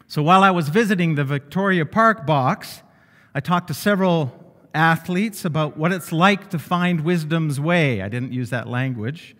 So 0.07 0.21
while 0.21 0.43
I 0.43 0.51
was 0.51 0.67
visiting 0.67 1.15
the 1.15 1.23
Victoria 1.23 1.85
Park 1.85 2.25
box, 2.25 2.81
I 3.33 3.39
talked 3.39 3.69
to 3.69 3.73
several 3.73 4.37
athletes 4.73 5.45
about 5.45 5.77
what 5.77 5.93
it's 5.93 6.11
like 6.11 6.49
to 6.49 6.59
find 6.59 7.05
wisdom's 7.05 7.61
way. 7.61 8.01
I 8.01 8.09
didn't 8.09 8.33
use 8.33 8.49
that 8.49 8.67
language. 8.67 9.37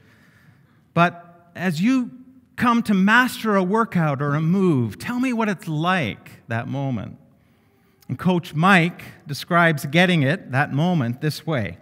But 0.93 1.51
as 1.57 1.81
you 1.81 2.09
come 2.55 2.83
to 2.83 2.93
master 2.93 3.57
a 3.57 3.63
workout 3.63 4.21
or 4.21 4.33
a 4.35 4.41
move, 4.41 4.97
tell 4.97 5.19
me 5.19 5.33
what 5.33 5.49
it's 5.49 5.67
like 5.67 6.47
that 6.47 6.69
moment. 6.69 7.17
And 8.07 8.17
Coach 8.17 8.53
Mike 8.53 9.03
describes 9.27 9.85
getting 9.87 10.23
it, 10.23 10.53
that 10.53 10.71
moment, 10.71 11.19
this 11.19 11.45
way 11.45 11.79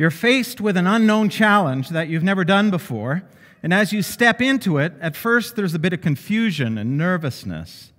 You're 0.00 0.10
faced 0.10 0.62
with 0.62 0.78
an 0.78 0.86
unknown 0.86 1.28
challenge 1.28 1.90
that 1.90 2.08
you've 2.08 2.22
never 2.22 2.42
done 2.42 2.70
before, 2.70 3.22
and 3.62 3.74
as 3.74 3.92
you 3.92 4.00
step 4.00 4.40
into 4.40 4.78
it, 4.78 4.94
at 4.98 5.14
first 5.14 5.56
there's 5.56 5.74
a 5.74 5.78
bit 5.78 5.92
of 5.92 6.00
confusion 6.00 6.78
and 6.78 6.96
nervousness. 6.96 7.92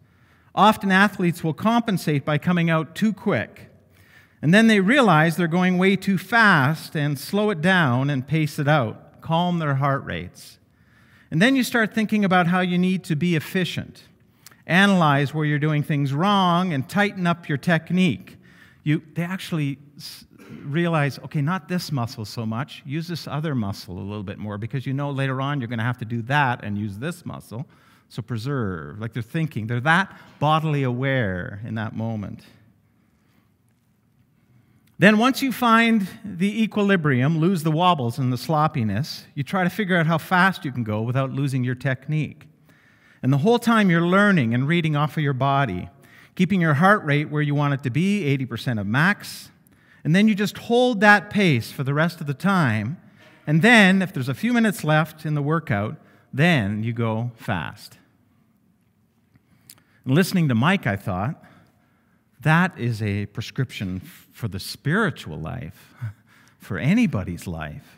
Often 0.56 0.92
athletes 0.92 1.44
will 1.44 1.54
compensate 1.54 2.26
by 2.26 2.40
coming 2.40 2.72
out 2.72 2.96
too 2.96 3.14
quick. 3.14 3.70
And 4.42 4.52
then 4.52 4.66
they 4.66 4.80
realize 4.80 5.38
they're 5.38 5.48
going 5.48 5.78
way 5.78 5.96
too 5.96 6.18
fast 6.18 6.96
and 6.96 7.20
slow 7.20 7.52
it 7.52 7.62
down 7.62 8.10
and 8.10 8.28
pace 8.28 8.58
it 8.58 8.68
out, 8.68 9.22
calm 9.22 9.60
their 9.60 9.76
heart 9.76 10.04
rates. 10.04 10.58
And 11.30 11.40
then 11.40 11.56
you 11.56 11.64
start 11.64 11.94
thinking 11.94 12.26
about 12.26 12.48
how 12.48 12.62
you 12.62 12.80
need 12.80 13.04
to 13.04 13.16
be 13.16 13.36
efficient, 13.36 14.06
analyze 14.66 15.36
where 15.36 15.46
you're 15.46 15.60
doing 15.60 15.84
things 15.84 16.14
wrong, 16.14 16.74
and 16.74 16.90
tighten 16.90 17.28
up 17.28 17.48
your 17.48 17.60
technique. 17.60 18.38
You, 18.84 19.04
they 19.14 19.22
actually 19.22 19.78
realize, 20.64 21.20
okay, 21.20 21.42
not 21.42 21.68
this 21.68 21.92
muscle 21.92 22.26
so 22.26 22.46
much, 22.46 22.84
use 22.86 23.08
this 23.08 23.28
other 23.28 23.56
muscle 23.56 23.98
a 23.98 24.02
little 24.02 24.24
bit 24.24 24.38
more 24.38 24.58
because 24.58 24.86
you 24.86 24.94
know 24.94 25.12
later 25.12 25.42
on 25.42 25.60
you're 25.60 25.68
going 25.68 25.80
to 25.80 25.86
have 25.86 25.98
to 26.00 26.06
do 26.06 26.22
that 26.24 26.64
and 26.64 26.78
use 26.78 26.98
this 26.98 27.26
muscle. 27.26 27.66
So 28.10 28.22
preserve. 28.22 29.00
Like 29.00 29.14
they're 29.14 29.24
thinking, 29.24 29.68
they're 29.68 29.80
that 29.82 30.16
bodily 30.40 30.84
aware 30.84 31.62
in 31.66 31.76
that 31.76 31.96
moment. 31.96 32.42
Then, 35.02 35.18
once 35.18 35.42
you 35.42 35.52
find 35.52 36.08
the 36.24 36.62
equilibrium, 36.62 37.40
lose 37.40 37.64
the 37.64 37.72
wobbles 37.72 38.20
and 38.20 38.32
the 38.32 38.38
sloppiness, 38.38 39.26
you 39.34 39.42
try 39.42 39.64
to 39.64 39.70
figure 39.72 39.98
out 39.98 40.06
how 40.06 40.20
fast 40.20 40.64
you 40.64 40.72
can 40.72 40.84
go 40.84 41.02
without 41.02 41.32
losing 41.32 41.64
your 41.64 41.74
technique. 41.74 42.46
And 43.24 43.34
the 43.34 43.40
whole 43.40 43.58
time 43.58 43.90
you're 43.90 44.06
learning 44.06 44.54
and 44.54 44.68
reading 44.68 44.96
off 44.96 45.18
of 45.18 45.24
your 45.24 45.34
body, 45.34 45.90
keeping 46.36 46.62
your 46.62 46.76
heart 46.76 47.04
rate 47.04 47.32
where 47.32 47.42
you 47.42 47.56
want 47.56 47.74
it 47.74 47.82
to 47.82 47.90
be, 47.90 48.26
80% 48.46 48.80
of 48.80 48.86
max. 48.86 49.50
And 50.04 50.16
then 50.16 50.28
you 50.28 50.36
just 50.36 50.58
hold 50.58 51.00
that 51.02 51.30
pace 51.30 51.72
for 51.72 51.84
the 51.84 51.94
rest 51.94 52.22
of 52.22 52.28
the 52.28 52.34
time. 52.34 52.98
And 53.46 53.62
then, 53.62 54.02
if 54.02 54.14
there's 54.14 54.30
a 54.30 54.34
few 54.34 54.54
minutes 54.54 54.84
left 54.84 55.26
in 55.26 55.36
the 55.36 55.42
workout, 55.42 55.98
then 56.34 56.84
you 56.84 56.94
go 56.94 57.32
fast. 57.36 57.98
And 60.06 60.16
listening 60.16 60.48
to 60.50 60.56
Mike, 60.56 60.88
I 60.88 60.96
thought, 60.96 61.44
that 62.42 62.78
is 62.78 63.02
a 63.04 63.28
prescription 63.28 64.00
for 64.32 64.48
the 64.48 64.60
spiritual 64.60 65.38
life, 65.38 65.94
for 66.58 66.78
anybody's 66.78 67.46
life. 67.46 67.98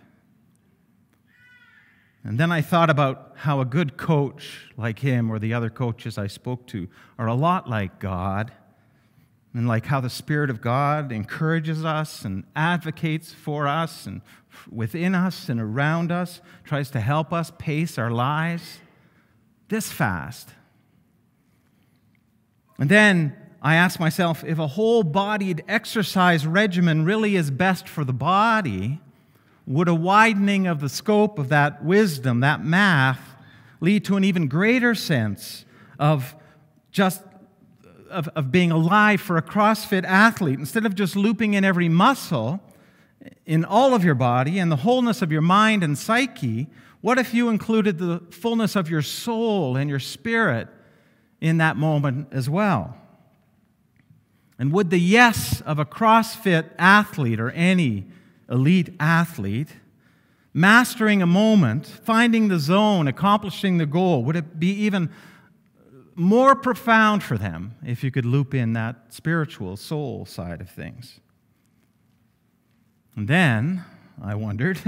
And 2.26 2.40
then 2.40 2.52
I 2.52 2.62
thought 2.62 2.90
about 2.90 3.34
how 3.36 3.60
a 3.60 3.66
good 3.66 3.98
coach 3.98 4.70
like 4.78 5.00
him 5.00 5.30
or 5.30 5.40
the 5.40 5.54
other 5.54 5.70
coaches 5.70 6.18
I 6.18 6.28
spoke 6.28 6.68
to 6.68 6.88
are 7.20 7.28
a 7.28 7.34
lot 7.34 7.70
like 7.70 8.00
God, 8.00 8.54
and 9.54 9.68
like 9.68 9.86
how 9.86 10.02
the 10.02 10.10
Spirit 10.10 10.50
of 10.50 10.62
God 10.62 11.12
encourages 11.12 11.86
us 11.86 12.26
and 12.26 12.44
advocates 12.56 13.32
for 13.32 13.68
us 13.68 14.06
and 14.06 14.22
within 14.72 15.14
us 15.14 15.50
and 15.50 15.60
around 15.60 16.12
us, 16.12 16.42
tries 16.64 16.90
to 16.92 17.00
help 17.00 17.32
us 17.32 17.52
pace 17.58 17.98
our 17.98 18.12
lives 18.12 18.80
this 19.70 19.92
fast. 19.92 20.50
And 22.80 22.90
then 22.90 23.36
I 23.62 23.76
ask 23.76 24.00
myself 24.00 24.44
if 24.44 24.60
a 24.60 24.68
whole 24.68 25.04
bodied 25.04 25.64
exercise 25.68 26.46
regimen 26.46 27.06
really 27.06 27.36
is 27.36 27.52
best 27.52 27.88
for 27.88 28.04
the 28.04 28.14
body, 28.14 29.00
would 29.66 29.88
a 29.88 29.96
widening 29.96 30.68
of 30.68 30.82
the 30.82 30.90
scope 30.90 31.40
of 31.40 31.50
that 31.50 31.84
wisdom, 31.84 32.42
that 32.42 32.64
math, 32.64 33.36
lead 33.80 34.04
to 34.06 34.18
an 34.18 34.24
even 34.24 34.48
greater 34.48 34.94
sense 34.94 35.66
of 35.98 36.36
just 36.92 37.22
of, 38.14 38.30
of 38.30 38.52
being 38.52 38.72
alive 38.72 39.20
for 39.20 39.38
a 39.38 39.42
CrossFit 39.42 40.06
athlete, 40.06 40.60
instead 40.60 40.86
of 40.86 40.96
just 40.96 41.16
looping 41.16 41.54
in 41.54 41.66
every 41.66 41.90
muscle 41.90 42.62
in 43.46 43.66
all 43.66 43.94
of 43.94 44.04
your 44.04 44.16
body 44.16 44.60
and 44.60 44.72
the 44.72 44.78
wholeness 44.78 45.22
of 45.22 45.32
your 45.32 45.42
mind 45.42 45.84
and 45.84 45.98
psyche, 45.98 46.68
what 47.02 47.18
if 47.18 47.34
you 47.34 47.50
included 47.50 47.98
the 47.98 48.22
fullness 48.30 48.76
of 48.76 48.90
your 48.90 49.02
soul 49.02 49.76
and 49.76 49.90
your 49.90 50.00
spirit 50.00 50.70
in 51.42 51.58
that 51.58 51.76
moment 51.76 52.28
as 52.32 52.50
well? 52.50 52.98
And 54.58 54.72
would 54.72 54.90
the 54.90 55.00
yes 55.00 55.62
of 55.62 55.80
a 55.80 55.86
CrossFit 55.86 56.70
athlete 56.78 57.40
or 57.40 57.52
any 57.52 58.06
elite 58.50 58.94
athlete, 59.00 59.70
mastering 60.54 61.22
a 61.22 61.26
moment, 61.26 61.88
finding 61.88 62.48
the 62.48 62.60
zone, 62.60 63.08
accomplishing 63.08 63.80
the 63.80 63.86
goal, 63.86 64.24
would 64.24 64.36
it 64.36 64.60
be 64.60 64.72
even 64.72 65.10
more 66.16 66.56
profound 66.56 67.24
for 67.24 67.38
them 67.38 67.76
if 67.86 68.04
you 68.04 68.12
could 68.12 68.26
loop 68.26 68.54
in 68.54 68.74
that 68.74 69.14
spiritual 69.14 69.78
soul 69.78 70.26
side 70.26 70.62
of 70.62 70.70
things? 70.70 71.20
And 73.16 73.28
then 73.28 73.84
I 74.22 74.36
wondered 74.36 74.80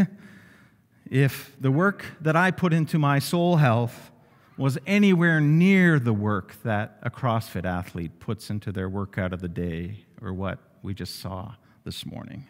if 1.10 1.56
the 1.60 1.72
work 1.72 2.06
that 2.22 2.36
I 2.36 2.52
put 2.52 2.74
into 2.74 2.98
my 2.98 3.20
soul 3.20 3.58
health 3.58 4.12
was 4.58 4.78
anywhere 4.88 5.42
near 5.42 6.00
the 6.00 6.14
work 6.14 6.62
that 6.64 6.98
a 7.02 7.10
CrossFit 7.10 7.66
athlete 7.66 8.20
puts 8.20 8.50
into 8.50 8.72
their 8.72 8.88
workout 8.88 9.34
of 9.34 9.42
the 9.42 9.50
day 9.50 10.06
or 10.22 10.34
what 10.34 10.60
we 10.82 10.94
just 10.94 11.20
saw 11.20 11.56
this 11.84 12.06
morning. 12.06 12.46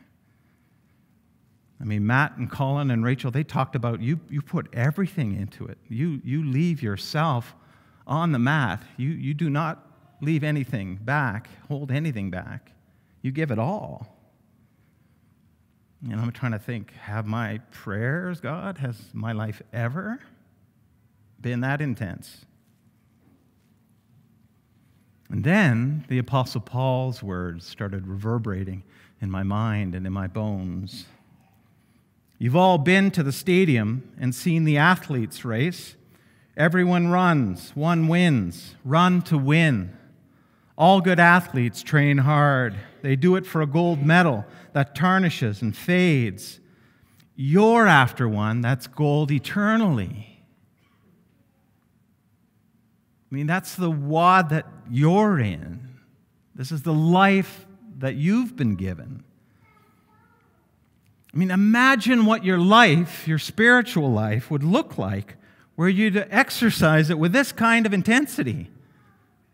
I 1.81 1.83
mean, 1.83 2.05
Matt 2.05 2.37
and 2.37 2.49
Colin 2.49 2.89
and 2.91 3.03
Rachel, 3.03 3.31
they 3.31 3.43
talked 3.43 3.75
about 3.75 4.01
you, 4.01 4.19
you 4.29 4.41
put 4.41 4.73
everything 4.73 5.35
into 5.35 5.65
it. 5.65 5.77
You, 5.89 6.21
you 6.23 6.43
leave 6.43 6.81
yourself 6.81 7.55
on 8.07 8.31
the 8.31 8.39
mat. 8.39 8.83
You, 8.97 9.09
you 9.09 9.33
do 9.33 9.49
not 9.49 9.85
leave 10.21 10.43
anything 10.43 10.97
back, 10.97 11.49
hold 11.67 11.91
anything 11.91 12.29
back. 12.29 12.71
You 13.21 13.31
give 13.31 13.51
it 13.51 13.59
all. 13.59 14.15
And 16.03 16.19
I'm 16.19 16.31
trying 16.31 16.51
to 16.51 16.59
think 16.59 16.93
have 16.93 17.25
my 17.25 17.59
prayers, 17.71 18.39
God, 18.39 18.77
has 18.77 19.01
my 19.13 19.31
life 19.31 19.61
ever 19.73 20.19
been 21.41 21.61
that 21.61 21.81
intense? 21.81 22.45
And 25.29 25.43
then 25.43 26.05
the 26.07 26.19
Apostle 26.19 26.61
Paul's 26.61 27.23
words 27.23 27.65
started 27.65 28.07
reverberating 28.07 28.83
in 29.21 29.31
my 29.31 29.43
mind 29.43 29.95
and 29.95 30.05
in 30.05 30.13
my 30.13 30.27
bones. 30.27 31.05
You've 32.37 32.55
all 32.55 32.77
been 32.77 33.09
to 33.11 33.23
the 33.23 33.31
stadium 33.31 34.11
and 34.19 34.35
seen 34.35 34.65
the 34.65 34.77
athletes 34.77 35.43
race. 35.43 35.95
Everyone 36.57 37.09
runs, 37.09 37.71
one 37.75 38.07
wins. 38.07 38.75
Run 38.85 39.21
to 39.23 39.37
win. 39.37 39.95
All 40.77 41.01
good 41.01 41.19
athletes 41.19 41.83
train 41.83 42.19
hard. 42.19 42.75
They 43.01 43.15
do 43.15 43.35
it 43.35 43.45
for 43.45 43.61
a 43.61 43.67
gold 43.67 44.05
medal 44.05 44.45
that 44.73 44.95
tarnishes 44.95 45.61
and 45.61 45.75
fades. 45.75 46.59
You're 47.35 47.87
after 47.87 48.27
one 48.27 48.61
that's 48.61 48.87
gold 48.87 49.31
eternally. 49.31 50.43
I 53.31 53.35
mean, 53.35 53.47
that's 53.47 53.75
the 53.75 53.91
WOD 53.91 54.49
that 54.49 54.65
you're 54.89 55.39
in. 55.39 55.97
This 56.53 56.71
is 56.71 56.83
the 56.83 56.93
life 56.93 57.65
that 57.97 58.15
you've 58.15 58.55
been 58.55 58.75
given. 58.75 59.23
I 61.33 61.37
mean, 61.37 61.51
imagine 61.51 62.25
what 62.25 62.45
your 62.45 62.59
life, 62.59 63.27
your 63.27 63.39
spiritual 63.39 64.09
life, 64.09 64.49
would 64.49 64.63
look 64.63 64.97
like 64.97 65.35
were 65.77 65.89
you 65.89 66.09
to 66.11 66.33
exercise 66.33 67.09
it 67.09 67.19
with 67.19 67.33
this 67.33 67.51
kind 67.51 67.85
of 67.85 67.93
intensity. 67.93 68.69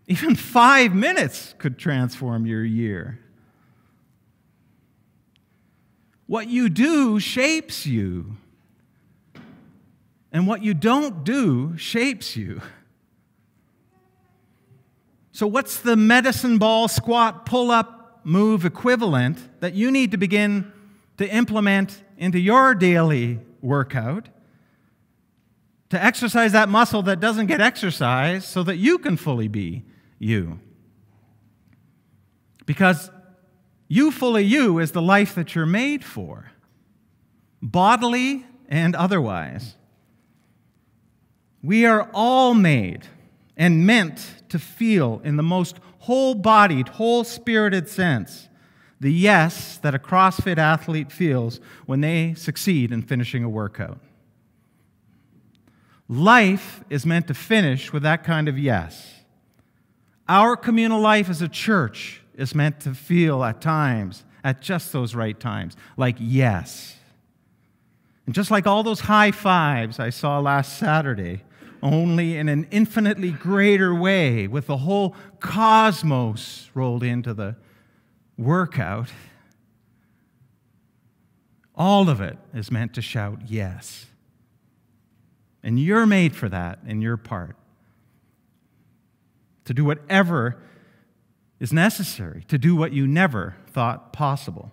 Even 0.08 0.36
five 0.36 0.94
minutes 0.94 1.56
could 1.58 1.78
transform 1.78 2.46
your 2.46 2.64
year. 2.64 3.20
What 6.28 6.48
you 6.48 6.70
do 6.70 7.20
shapes 7.20 7.86
you, 7.86 8.38
and 10.32 10.48
what 10.48 10.64
you 10.64 10.74
don't 10.74 11.26
do 11.26 11.78
shapes 11.78 12.38
you. 12.38 12.62
So, 15.34 15.46
what's 15.46 15.80
the 15.80 15.98
medicine 15.98 16.58
ball 16.58 16.88
squat 16.88 17.46
pull 17.46 17.70
up 17.70 18.22
move 18.24 18.64
equivalent 18.64 19.40
that 19.60 19.74
you 19.74 19.92
need 19.92 20.12
to 20.12 20.18
begin 20.18 20.72
to 21.18 21.28
implement 21.28 22.02
into 22.18 22.40
your 22.40 22.76
daily 22.76 23.40
workout 23.62 24.30
to 25.92 26.04
exercise 26.04 26.52
that 26.54 26.68
muscle 26.68 27.04
that 27.04 27.20
doesn't 27.20 27.46
get 27.46 27.62
exercised 27.62 28.46
so 28.46 28.64
that 28.64 28.78
you 28.78 28.98
can 28.98 29.16
fully 29.16 29.48
be 29.48 29.84
you? 30.20 30.60
Because 32.66 33.12
you 33.88 34.12
fully 34.12 34.44
you 34.44 34.80
is 34.80 34.92
the 34.92 35.02
life 35.02 35.36
that 35.36 35.54
you're 35.54 35.66
made 35.66 36.04
for, 36.04 36.52
bodily 37.62 38.46
and 38.70 38.96
otherwise. 38.96 39.76
We 41.62 41.86
are 41.86 42.10
all 42.14 42.54
made 42.54 43.08
and 43.56 43.86
meant 43.86 44.44
to 44.50 44.58
feel 44.58 45.22
in 45.24 45.36
the 45.36 45.44
most 45.44 45.80
whole 46.00 46.34
bodied, 46.36 46.88
whole 46.88 47.24
spirited 47.24 47.88
sense 47.88 48.48
the 49.02 49.12
yes 49.12 49.80
that 49.80 49.96
a 49.96 50.00
CrossFit 50.00 50.60
athlete 50.60 51.12
feels 51.12 51.60
when 51.88 52.02
they 52.02 52.36
succeed 52.36 52.92
in 52.92 53.02
finishing 53.02 53.44
a 53.44 53.50
workout. 53.50 54.00
Life 56.12 56.84
is 56.90 57.06
meant 57.06 57.28
to 57.28 57.34
finish 57.34 57.94
with 57.94 58.04
that 58.04 58.26
kind 58.26 58.50
of 58.50 58.60
yes. 58.60 59.22
Our 60.28 60.58
communal 60.58 61.00
life 61.00 61.30
as 61.30 61.42
a 61.42 61.48
church 61.48 62.22
is 62.36 62.54
meant 62.54 62.82
to 62.82 62.94
feel 62.94 63.46
at 63.46 63.62
times, 63.62 64.26
at 64.44 64.62
just 64.62 64.92
those 64.92 65.16
right 65.16 65.40
times, 65.40 65.78
like 65.96 66.18
yes. 66.20 66.98
And 68.26 68.36
just 68.36 68.52
like 68.52 68.68
all 68.68 68.84
those 68.84 69.00
high 69.00 69.32
fives 69.32 70.02
I 70.02 70.10
saw 70.10 70.40
last 70.40 70.78
Saturday, 70.78 71.44
only 71.82 72.36
in 72.36 72.50
an 72.50 72.68
infinitely 72.72 73.32
greater 73.32 73.96
way, 73.96 74.48
with 74.48 74.68
the 74.68 74.78
whole 74.78 75.16
cosmos 75.40 76.70
rolled 76.74 77.04
into 77.04 77.34
the 77.34 77.56
workout. 78.38 79.08
All 81.74 82.10
of 82.10 82.20
it 82.20 82.38
is 82.54 82.70
meant 82.70 82.94
to 82.96 83.02
shout 83.02 83.44
yes. 83.48 84.08
And 85.64 85.80
you're 85.80 86.06
made 86.06 86.36
for 86.36 86.50
that 86.50 86.80
in 86.86 87.02
your 87.02 87.18
part. 87.18 87.56
To 89.66 89.74
do 89.74 89.86
whatever 89.86 90.62
is 91.60 91.72
necessary, 91.72 92.44
to 92.48 92.58
do 92.58 92.76
what 92.76 92.92
you 92.92 93.06
never 93.06 93.56
thought 93.68 94.12
possible. 94.12 94.72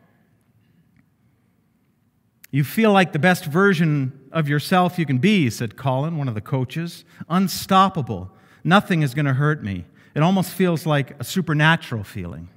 You 2.51 2.65
feel 2.65 2.93
like 2.93 3.13
the 3.13 3.19
best 3.19 3.45
version 3.45 4.19
of 4.33 4.49
yourself 4.49 4.99
you 4.99 5.05
can 5.05 5.19
be, 5.19 5.51
said 5.51 5.77
Colin, 5.77 6.17
one 6.17 6.29
of 6.29 6.35
the 6.35 6.41
coaches. 6.41 7.05
Unstoppable. 7.29 8.31
Nothing 8.65 9.03
is 9.03 9.13
going 9.13 9.27
to 9.27 9.35
hurt 9.35 9.63
me. 9.63 9.85
It 10.15 10.23
almost 10.23 10.51
feels 10.51 10.87
like 10.87 11.21
a 11.21 11.25
supernatural 11.25 12.05
feeling. 12.05 12.49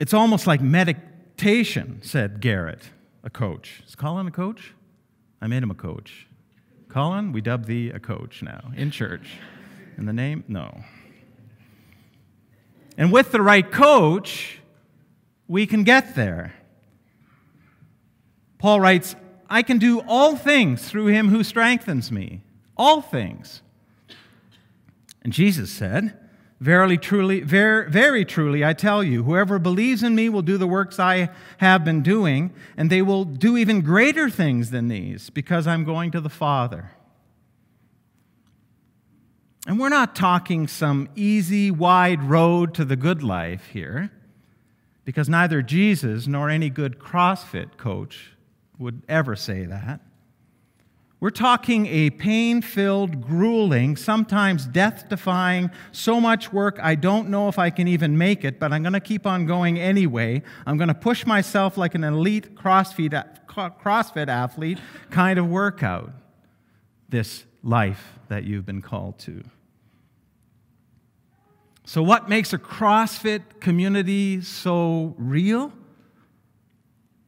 It's 0.00 0.12
almost 0.12 0.46
like 0.46 0.60
meditation, 0.60 2.00
said 2.02 2.40
Garrett, 2.40 2.90
a 3.22 3.30
coach. 3.30 3.82
Is 3.86 3.94
Colin 3.94 4.26
a 4.26 4.32
coach? 4.32 4.74
I 5.40 5.46
made 5.46 5.62
him 5.62 5.70
a 5.70 5.74
coach. 5.74 6.26
Colin, 6.90 7.32
we 7.32 7.40
dub 7.40 7.66
thee 7.66 7.90
a 7.90 8.00
coach 8.00 8.42
now 8.42 8.72
in 8.76 8.90
church. 8.90 9.38
In 9.96 10.06
the 10.06 10.12
name? 10.12 10.44
No. 10.48 10.82
And 12.98 13.12
with 13.12 13.30
the 13.30 13.40
right 13.40 13.70
coach, 13.70 14.58
we 15.46 15.66
can 15.66 15.84
get 15.84 16.16
there. 16.16 16.52
Paul 18.58 18.80
writes, 18.80 19.14
I 19.48 19.62
can 19.62 19.78
do 19.78 20.00
all 20.06 20.36
things 20.36 20.88
through 20.88 21.06
him 21.06 21.28
who 21.28 21.42
strengthens 21.42 22.12
me. 22.12 22.42
All 22.76 23.00
things. 23.00 23.62
And 25.22 25.32
Jesus 25.32 25.70
said, 25.70 26.18
Verily, 26.60 26.98
truly, 26.98 27.40
very, 27.40 27.90
very 27.90 28.22
truly, 28.22 28.62
I 28.62 28.74
tell 28.74 29.02
you, 29.02 29.22
whoever 29.22 29.58
believes 29.58 30.02
in 30.02 30.14
me 30.14 30.28
will 30.28 30.42
do 30.42 30.58
the 30.58 30.66
works 30.66 30.98
I 30.98 31.30
have 31.56 31.86
been 31.86 32.02
doing, 32.02 32.52
and 32.76 32.90
they 32.90 33.00
will 33.00 33.24
do 33.24 33.56
even 33.56 33.80
greater 33.80 34.28
things 34.28 34.70
than 34.70 34.88
these, 34.88 35.30
because 35.30 35.66
I'm 35.66 35.84
going 35.84 36.10
to 36.10 36.20
the 36.20 36.28
Father. 36.28 36.90
And 39.66 39.80
we're 39.80 39.88
not 39.88 40.14
talking 40.14 40.68
some 40.68 41.08
easy, 41.16 41.70
wide 41.70 42.22
road 42.22 42.74
to 42.74 42.84
the 42.84 42.96
good 42.96 43.22
life 43.22 43.68
here, 43.72 44.10
because 45.06 45.30
neither 45.30 45.62
Jesus 45.62 46.26
nor 46.26 46.50
any 46.50 46.68
good 46.68 46.98
CrossFit 46.98 47.78
coach 47.78 48.32
would 48.78 49.00
ever 49.08 49.34
say 49.34 49.64
that. 49.64 50.00
We're 51.20 51.28
talking 51.28 51.86
a 51.86 52.08
pain 52.08 52.62
filled, 52.62 53.20
grueling, 53.20 53.96
sometimes 53.96 54.64
death 54.64 55.06
defying, 55.10 55.70
so 55.92 56.18
much 56.18 56.50
work 56.50 56.78
I 56.82 56.94
don't 56.94 57.28
know 57.28 57.48
if 57.48 57.58
I 57.58 57.68
can 57.68 57.86
even 57.88 58.16
make 58.16 58.42
it, 58.42 58.58
but 58.58 58.72
I'm 58.72 58.82
going 58.82 58.94
to 58.94 59.00
keep 59.00 59.26
on 59.26 59.44
going 59.44 59.78
anyway. 59.78 60.42
I'm 60.64 60.78
going 60.78 60.88
to 60.88 60.94
push 60.94 61.26
myself 61.26 61.76
like 61.76 61.94
an 61.94 62.04
elite 62.04 62.54
CrossFit, 62.54 63.22
CrossFit 63.46 64.28
athlete 64.28 64.78
kind 65.10 65.38
of 65.38 65.46
workout. 65.46 66.10
This 67.10 67.44
life 67.62 68.18
that 68.28 68.44
you've 68.44 68.64
been 68.64 68.80
called 68.80 69.18
to. 69.18 69.44
So, 71.84 72.02
what 72.02 72.28
makes 72.28 72.52
a 72.52 72.58
CrossFit 72.58 73.60
community 73.60 74.40
so 74.40 75.14
real? 75.18 75.72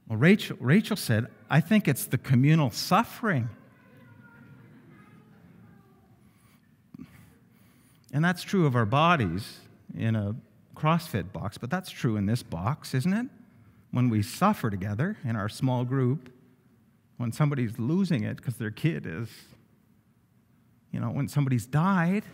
Well, 0.08 0.18
Rachel, 0.18 0.56
Rachel 0.60 0.96
said, 0.96 1.26
I 1.50 1.60
think 1.60 1.88
it's 1.88 2.06
the 2.06 2.16
communal 2.16 2.70
suffering. 2.70 3.50
And 8.12 8.24
that's 8.24 8.42
true 8.42 8.66
of 8.66 8.76
our 8.76 8.84
bodies 8.84 9.60
in 9.96 10.14
a 10.14 10.36
CrossFit 10.76 11.32
box, 11.32 11.58
but 11.58 11.70
that's 11.70 11.90
true 11.90 12.16
in 12.16 12.26
this 12.26 12.42
box, 12.42 12.94
isn't 12.94 13.12
it? 13.12 13.26
When 13.90 14.08
we 14.08 14.22
suffer 14.22 14.70
together 14.70 15.16
in 15.24 15.36
our 15.36 15.48
small 15.48 15.84
group, 15.84 16.32
when 17.16 17.32
somebody's 17.32 17.78
losing 17.78 18.24
it 18.24 18.36
because 18.36 18.56
their 18.56 18.70
kid 18.70 19.06
is, 19.06 19.28
you 20.90 21.00
know, 21.00 21.10
when 21.10 21.28
somebody's 21.28 21.66
died, 21.66 22.24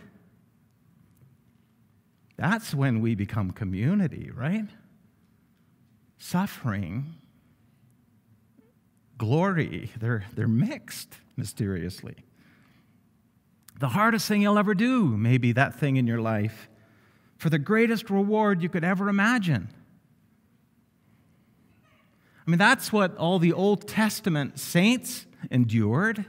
that's 2.37 2.73
when 2.73 3.01
we 3.01 3.15
become 3.15 3.51
community, 3.51 4.31
right? 4.33 4.65
Suffering, 6.17 7.15
glory, 9.17 9.91
they're, 9.99 10.25
they're 10.33 10.47
mixed 10.47 11.15
mysteriously. 11.37 12.15
The 13.79 13.89
hardest 13.89 14.27
thing 14.27 14.41
you'll 14.41 14.57
ever 14.57 14.75
do 14.75 15.05
maybe 15.17 15.53
that 15.53 15.79
thing 15.79 15.95
in 15.95 16.05
your 16.05 16.21
life 16.21 16.69
for 17.37 17.49
the 17.49 17.57
greatest 17.57 18.09
reward 18.09 18.61
you 18.61 18.69
could 18.69 18.83
ever 18.83 19.07
imagine. 19.07 19.69
I 22.45 22.51
mean, 22.51 22.57
that's 22.57 22.91
what 22.91 23.15
all 23.17 23.39
the 23.39 23.53
Old 23.53 23.87
Testament 23.87 24.59
saints 24.59 25.25
endured. 25.49 26.25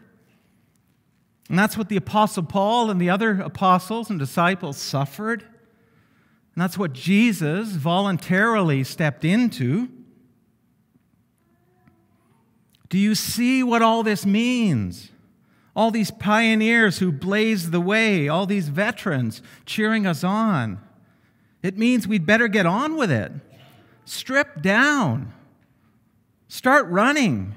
And 1.48 1.58
that's 1.58 1.76
what 1.76 1.88
the 1.88 1.96
Apostle 1.96 2.44
Paul 2.44 2.90
and 2.90 3.00
the 3.00 3.10
other 3.10 3.40
apostles 3.40 4.08
and 4.08 4.18
disciples 4.18 4.76
suffered. 4.76 5.42
And 5.42 6.62
that's 6.62 6.78
what 6.78 6.92
Jesus 6.92 7.70
voluntarily 7.70 8.84
stepped 8.84 9.24
into. 9.24 9.88
Do 12.88 12.98
you 12.98 13.16
see 13.16 13.64
what 13.64 13.82
all 13.82 14.04
this 14.04 14.24
means? 14.24 15.10
All 15.74 15.90
these 15.90 16.10
pioneers 16.10 16.98
who 16.98 17.12
blazed 17.12 17.72
the 17.72 17.80
way, 17.80 18.28
all 18.28 18.46
these 18.46 18.68
veterans 18.68 19.40
cheering 19.64 20.06
us 20.06 20.24
on. 20.24 20.80
It 21.62 21.78
means 21.78 22.08
we'd 22.08 22.26
better 22.26 22.48
get 22.48 22.66
on 22.66 22.96
with 22.96 23.10
it. 23.10 23.32
Strip 24.04 24.62
down. 24.62 25.32
Start 26.48 26.86
running 26.88 27.54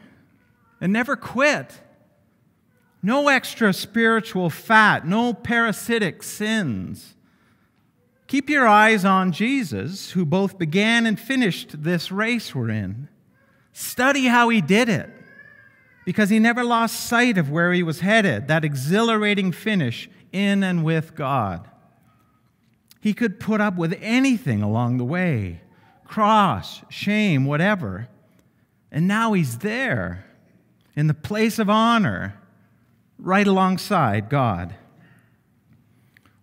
and 0.80 0.93
never 0.93 1.15
quit. 1.15 1.80
No 3.02 3.28
extra 3.28 3.73
spiritual 3.73 4.49
fat, 4.49 5.06
no 5.06 5.34
parasitic 5.34 6.23
sins. 6.23 7.15
Keep 8.28 8.49
your 8.49 8.67
eyes 8.67 9.04
on 9.04 9.32
Jesus, 9.32 10.12
who 10.12 10.26
both 10.26 10.58
began 10.58 11.06
and 11.06 11.19
finished 11.19 11.84
this 11.84 12.12
race 12.12 12.56
we're 12.56 12.69
in. 12.69 13.10
Study 13.73 14.26
how 14.26 14.49
he 14.49 14.62
did 14.62 14.89
it, 14.89 15.10
because 16.06 16.30
he 16.30 16.39
never 16.39 16.63
lost 16.63 17.08
sight 17.08 17.38
of 17.38 17.50
where 17.50 17.74
he 17.74 17.84
was 17.84 18.02
headed 18.02 18.48
that 18.48 18.66
exhilarating 18.66 19.52
finish 19.52 20.10
in 20.32 20.63
and 20.63 20.84
with 20.84 21.16
God. 21.16 21.68
He 23.00 23.13
could 23.13 23.39
put 23.39 23.62
up 23.62 23.76
with 23.76 23.98
anything 24.02 24.62
along 24.62 24.98
the 24.98 25.06
way 25.06 25.62
cross, 26.06 26.82
shame, 26.89 27.46
whatever. 27.46 28.08
And 28.92 29.08
now 29.08 29.34
he's 29.34 29.58
there 29.58 30.26
in 30.96 31.08
the 31.08 31.13
place 31.13 31.58
of 31.58 31.70
honor, 31.70 32.39
right 33.18 33.48
alongside 33.48 34.30
God. 34.30 34.76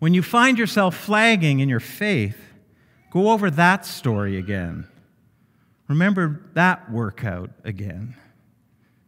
When 0.00 0.12
you 0.12 0.22
find 0.22 0.58
yourself 0.58 0.96
flagging 0.96 1.60
in 1.60 1.68
your 1.68 1.78
faith, 1.78 2.36
go 3.10 3.30
over 3.30 3.50
that 3.52 3.86
story 3.86 4.36
again. 4.36 4.88
Remember 5.86 6.42
that 6.54 6.90
workout 6.90 7.50
again. 7.64 8.16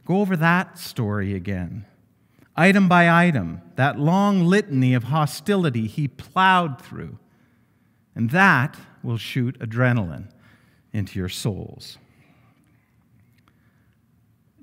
Go 0.04 0.20
over 0.20 0.36
that 0.36 0.78
story 0.78 1.34
again. 1.34 1.86
Item 2.56 2.88
by 2.88 3.08
item, 3.08 3.62
that 3.76 3.98
long 3.98 4.44
litany 4.44 4.94
of 4.94 5.04
hostility 5.04 5.86
he 5.86 6.08
plowed 6.08 6.80
through. 6.82 7.18
And 8.14 8.30
that 8.30 8.76
will 9.02 9.16
shoot 9.16 9.58
adrenaline 9.58 10.28
into 10.92 11.18
your 11.18 11.28
souls. 11.28 11.98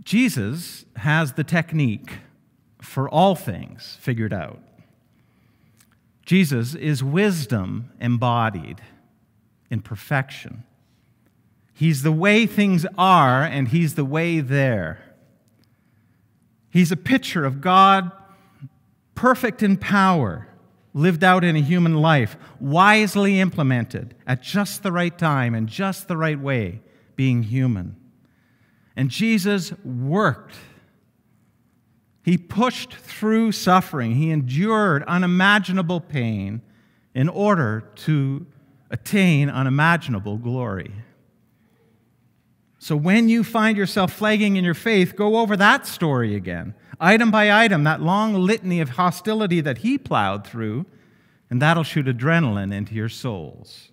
Jesus 0.04 0.86
has 0.98 1.34
the 1.34 1.44
technique 1.44 2.20
for 2.82 3.10
all 3.10 3.36
things 3.36 3.98
figured 4.00 4.34
out. 4.34 4.60
Jesus 6.26 6.76
is 6.76 7.04
wisdom 7.04 7.90
embodied 8.00 8.82
in 9.72 9.82
perfection. 9.82 10.64
He's 11.74 12.04
the 12.04 12.12
way 12.12 12.46
things 12.46 12.86
are, 12.98 13.44
and 13.44 13.70
He's 13.70 13.96
the 13.96 14.06
way 14.06 14.40
there. 14.40 15.09
He's 16.70 16.92
a 16.92 16.98
picture 16.98 17.46
of 17.46 17.62
God 17.62 18.12
perfect 19.16 19.64
in 19.64 19.78
power, 19.78 20.48
lived 20.94 21.24
out 21.24 21.44
in 21.44 21.56
a 21.56 21.62
human 21.62 21.96
life, 21.96 22.38
wisely 22.60 23.40
implemented 23.40 24.16
at 24.26 24.42
just 24.42 24.84
the 24.84 24.92
right 24.92 25.18
time 25.18 25.54
and 25.56 25.68
just 25.68 26.08
the 26.08 26.18
right 26.18 26.40
way, 26.40 26.82
being 27.16 27.44
human. 27.44 27.96
And 28.96 29.10
Jesus 29.10 29.74
worked 29.84 30.56
he 32.30 32.38
pushed 32.38 32.94
through 32.94 33.54
suffering, 33.54 34.14
he 34.14 34.30
endured 34.30 35.04
unimaginable 35.08 36.00
pain 36.00 36.62
in 37.16 37.28
order 37.28 37.90
to 37.96 38.46
attain 38.92 39.50
unimaginable 39.50 40.38
glory. 40.38 40.92
So 42.80 42.96
when 42.96 43.28
you 43.28 43.44
find 43.44 43.78
yourself 43.78 44.14
flagging 44.14 44.56
in 44.56 44.64
your 44.64 44.74
faith, 44.74 45.16
go 45.16 45.38
over 45.38 45.58
that 45.58 45.86
story 45.86 46.34
again, 46.34 46.74
item 47.00 47.30
by 47.30 47.52
item, 47.52 47.84
that 47.84 48.02
long 48.02 48.34
litany 48.34 48.80
of 48.80 48.92
hostility 48.92 49.60
that 49.62 49.80
he 49.80 49.98
plowed 49.98 50.48
through, 50.48 50.86
and 51.50 51.62
that'll 51.62 51.84
shoot 51.84 52.06
adrenaline 52.06 52.74
into 52.74 52.96
your 52.96 53.10
souls. 53.10 53.90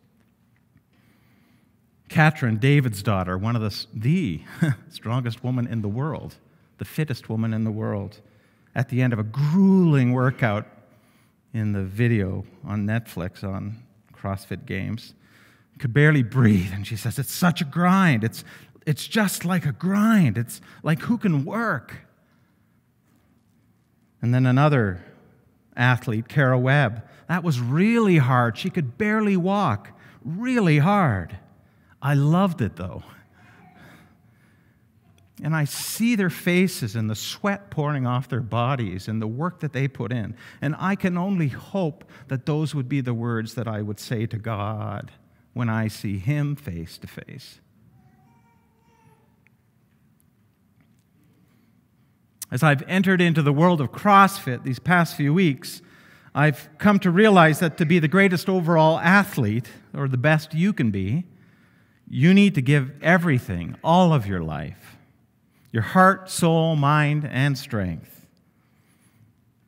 Katrin 2.09 2.59
Davidsdottir, 2.59 3.41
one 3.41 3.57
of 3.57 3.63
the, 3.63 3.87
the 3.93 4.43
strongest 4.89 5.43
woman 5.43 5.67
in 5.67 5.83
the 5.83 5.89
world, 5.89 6.37
the 6.79 6.85
fittest 6.85 7.29
woman 7.29 7.53
in 7.53 7.65
the 7.65 7.73
world, 7.73 8.21
at 8.77 8.89
the 8.89 9.03
end 9.03 9.13
of 9.13 9.19
a 9.19 9.25
grueling 9.25 10.13
workout 10.13 10.67
in 11.53 11.73
the 11.73 11.83
video 11.83 12.45
on 12.65 12.87
Netflix 12.87 13.43
on 13.43 13.83
CrossFit 14.15 14.67
Games. 14.67 15.15
Could 15.79 15.93
barely 15.93 16.23
breathe. 16.23 16.71
And 16.73 16.87
she 16.87 16.97
says, 16.97 17.19
It's 17.19 17.33
such 17.33 17.61
a 17.61 17.65
grind. 17.65 18.25
It's, 18.25 18.45
it's 18.87 19.07
just 19.07 19.45
like 19.45 19.67
a 19.67 19.73
grind. 19.73 20.39
It's 20.39 20.61
like 20.83 21.01
who 21.03 21.19
can 21.19 21.45
work? 21.45 21.97
And 24.23 24.33
then 24.33 24.47
another 24.47 25.05
athlete, 25.77 26.29
Kara 26.29 26.59
Webb. 26.59 27.07
That 27.29 27.45
was 27.45 27.61
really 27.61 28.19
hard. 28.19 28.57
She 28.57 28.71
could 28.71 28.97
barely 28.97 29.37
walk. 29.37 29.91
Really 30.25 30.79
hard. 30.79 31.37
I 32.01 32.15
loved 32.15 32.63
it 32.63 32.77
though 32.77 33.03
and 35.43 35.55
I 35.55 35.65
see 35.65 36.17
their 36.17 36.31
faces 36.31 36.97
and 36.97 37.11
the 37.11 37.15
sweat 37.15 37.71
pouring 37.71 38.07
off 38.07 38.29
their 38.29 38.41
bodies 38.41 39.07
and 39.07 39.21
the 39.21 39.27
work 39.27 39.61
that 39.61 39.73
they 39.73 39.87
put 39.87 40.11
in. 40.11 40.35
And 40.63 40.75
I 40.79 40.95
can 40.97 41.19
only 41.19 41.49
hope 41.49 42.05
that 42.29 42.47
those 42.47 42.75
would 42.75 42.89
be 42.89 43.03
the 43.03 43.15
words 43.15 43.55
that 43.55 43.69
I 43.69 43.83
would 43.83 44.01
say 44.01 44.27
to 44.27 44.39
God 44.39 45.13
when 45.53 45.69
I 45.69 45.89
see 45.89 46.19
Him 46.19 46.57
face 46.57 46.97
to 46.99 47.07
face. 47.07 47.61
As 52.51 52.63
I've 52.63 52.83
entered 52.89 53.21
into 53.21 53.43
the 53.43 53.53
world 53.53 53.81
of 53.81 53.91
CrossFit 53.91 54.63
these 54.63 54.79
past 54.79 55.17
few 55.17 55.35
weeks, 55.35 55.83
I've 56.35 56.69
come 56.79 56.99
to 57.01 57.11
realize 57.11 57.61
that 57.61 57.79
to 57.79 57.87
be 57.87 57.99
the 57.99 58.09
greatest 58.09 58.49
overall 58.49 58.99
athlete, 58.99 59.69
or 59.95 60.07
the 60.07 60.19
best 60.19 60.55
you 60.55 60.73
can 60.73 60.91
be, 60.91 61.25
you 62.09 62.35
need 62.35 62.55
to 62.55 62.63
give 62.63 62.93
everything, 63.03 63.77
all 63.83 64.13
of 64.13 64.27
your 64.27 64.43
life 64.43 64.97
your 65.73 65.83
heart, 65.83 66.31
soul, 66.31 66.75
mind, 66.75 67.29
and 67.31 67.59
strength. 67.59 68.27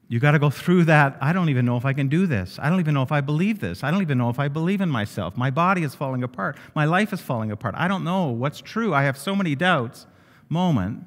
You 0.08 0.20
got 0.20 0.30
to 0.30 0.38
go 0.38 0.48
through 0.48 0.84
that. 0.84 1.18
I 1.20 1.34
don't 1.34 1.50
even 1.50 1.66
know 1.66 1.76
if 1.76 1.84
I 1.84 1.92
can 1.92 2.08
do 2.08 2.26
this. 2.26 2.58
I 2.58 2.70
don't 2.70 2.80
even 2.80 2.94
know 2.94 3.02
if 3.02 3.12
I 3.12 3.20
believe 3.20 3.60
this. 3.60 3.84
I 3.84 3.90
don't 3.90 4.00
even 4.00 4.16
know 4.16 4.30
if 4.30 4.38
I 4.38 4.48
believe 4.48 4.80
in 4.80 4.88
myself. 4.88 5.36
My 5.36 5.50
body 5.50 5.82
is 5.82 5.94
falling 5.94 6.22
apart. 6.22 6.56
My 6.74 6.86
life 6.86 7.12
is 7.12 7.20
falling 7.20 7.50
apart. 7.50 7.74
I 7.76 7.88
don't 7.88 8.04
know 8.04 8.28
what's 8.28 8.62
true. 8.62 8.94
I 8.94 9.02
have 9.02 9.18
so 9.18 9.36
many 9.36 9.54
doubts. 9.54 10.06
Moment. 10.48 11.04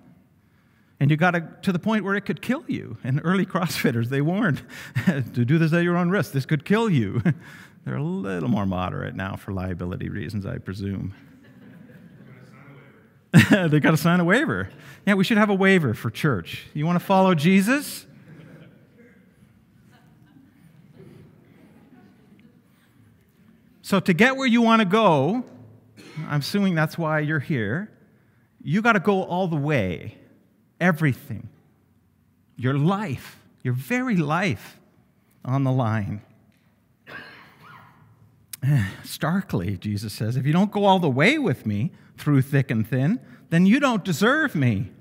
And 1.02 1.10
you 1.10 1.18
got 1.18 1.32
to, 1.32 1.42
to 1.64 1.72
the 1.72 1.80
point 1.80 2.06
where 2.06 2.14
it 2.14 2.22
could 2.22 2.44
kill 2.44 2.64
you. 2.68 2.96
And 3.04 3.20
early 3.24 3.44
CrossFitters, 3.44 4.10
they 4.10 4.22
warned 4.22 4.62
to 5.08 5.44
do 5.44 5.58
this 5.58 5.74
at 5.74 5.82
your 5.82 5.98
own 5.98 6.12
risk. 6.12 6.32
This 6.32 6.46
could 6.46 6.64
kill 6.64 6.92
you. 6.92 7.24
They're 7.86 7.96
a 7.96 8.04
little 8.04 8.50
more 8.50 8.68
moderate 8.68 9.16
now 9.16 9.36
for 9.36 9.52
liability 9.52 10.10
reasons, 10.10 10.46
I 10.46 10.60
presume. 10.60 11.16
they 13.50 13.80
got 13.80 13.92
to 13.92 13.98
sign 13.98 14.20
a 14.20 14.24
waiver. 14.24 14.70
Yeah, 15.08 15.16
we 15.16 15.24
should 15.24 15.40
have 15.40 15.50
a 15.50 15.56
waiver 15.56 15.96
for 15.96 16.12
church. 16.12 16.68
You 16.76 16.86
want 16.86 17.00
to 17.00 17.04
follow 17.04 17.34
Jesus? 17.34 18.06
So, 23.82 24.00
to 24.00 24.14
get 24.14 24.38
where 24.38 24.48
you 24.48 24.62
want 24.62 24.82
to 24.82 24.86
go, 24.86 25.44
I'm 26.30 26.42
assuming 26.42 26.76
that's 26.76 26.96
why 26.96 27.22
you're 27.22 27.40
here, 27.40 27.92
you 28.62 28.84
got 28.84 28.94
to 28.94 29.00
go 29.00 29.24
all 29.24 29.48
the 29.48 29.58
way, 29.58 30.21
everything, 30.82 31.48
your 32.58 32.78
life, 32.78 33.40
your 33.64 33.74
very 33.74 34.18
life 34.18 34.80
on 35.46 35.64
the 35.64 35.72
line. 35.72 36.22
Starkly, 39.04 39.78
Jesus 39.78 40.12
says, 40.12 40.36
if 40.36 40.46
you 40.46 40.52
don't 40.52 40.72
go 40.72 40.84
all 40.84 41.00
the 41.00 41.10
way 41.10 41.38
with 41.38 41.66
me 41.66 41.92
through 42.18 42.42
thick 42.42 42.70
and 42.70 42.86
thin, 42.86 43.20
then 43.50 43.66
you 43.66 43.80
don't 43.80 44.04
deserve 44.04 44.56
me. 44.56 44.92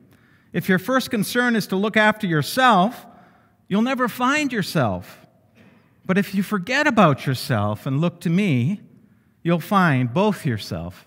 If 0.52 0.68
your 0.68 0.78
first 0.78 1.10
concern 1.10 1.56
is 1.56 1.66
to 1.68 1.76
look 1.76 1.96
after 1.96 2.26
yourself, 2.26 3.06
you'll 3.68 3.82
never 3.82 4.08
find 4.08 4.52
yourself. 4.52 5.26
But 6.04 6.18
if 6.18 6.34
you 6.34 6.42
forget 6.42 6.86
about 6.86 7.26
yourself 7.26 7.86
and 7.86 8.00
look 8.00 8.20
to 8.20 8.30
me, 8.30 8.80
you'll 9.42 9.60
find 9.60 10.12
both 10.12 10.44
yourself 10.44 11.06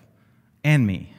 and 0.62 0.86
me. 0.86 1.13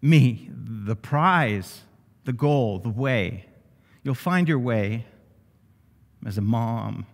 Me, 0.00 0.50
the 0.52 0.96
prize, 0.96 1.82
the 2.24 2.32
goal, 2.32 2.78
the 2.78 2.88
way. 2.88 3.46
You'll 4.02 4.14
find 4.14 4.48
your 4.48 4.58
way 4.58 5.06
as 6.26 6.38
a 6.38 6.42
mom, 6.42 7.06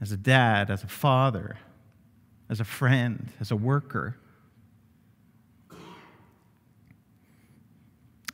as 0.00 0.12
a 0.12 0.16
dad, 0.16 0.70
as 0.70 0.82
a 0.82 0.88
father, 0.88 1.58
as 2.48 2.60
a 2.60 2.64
friend, 2.64 3.32
as 3.40 3.50
a 3.50 3.56
worker. 3.56 4.16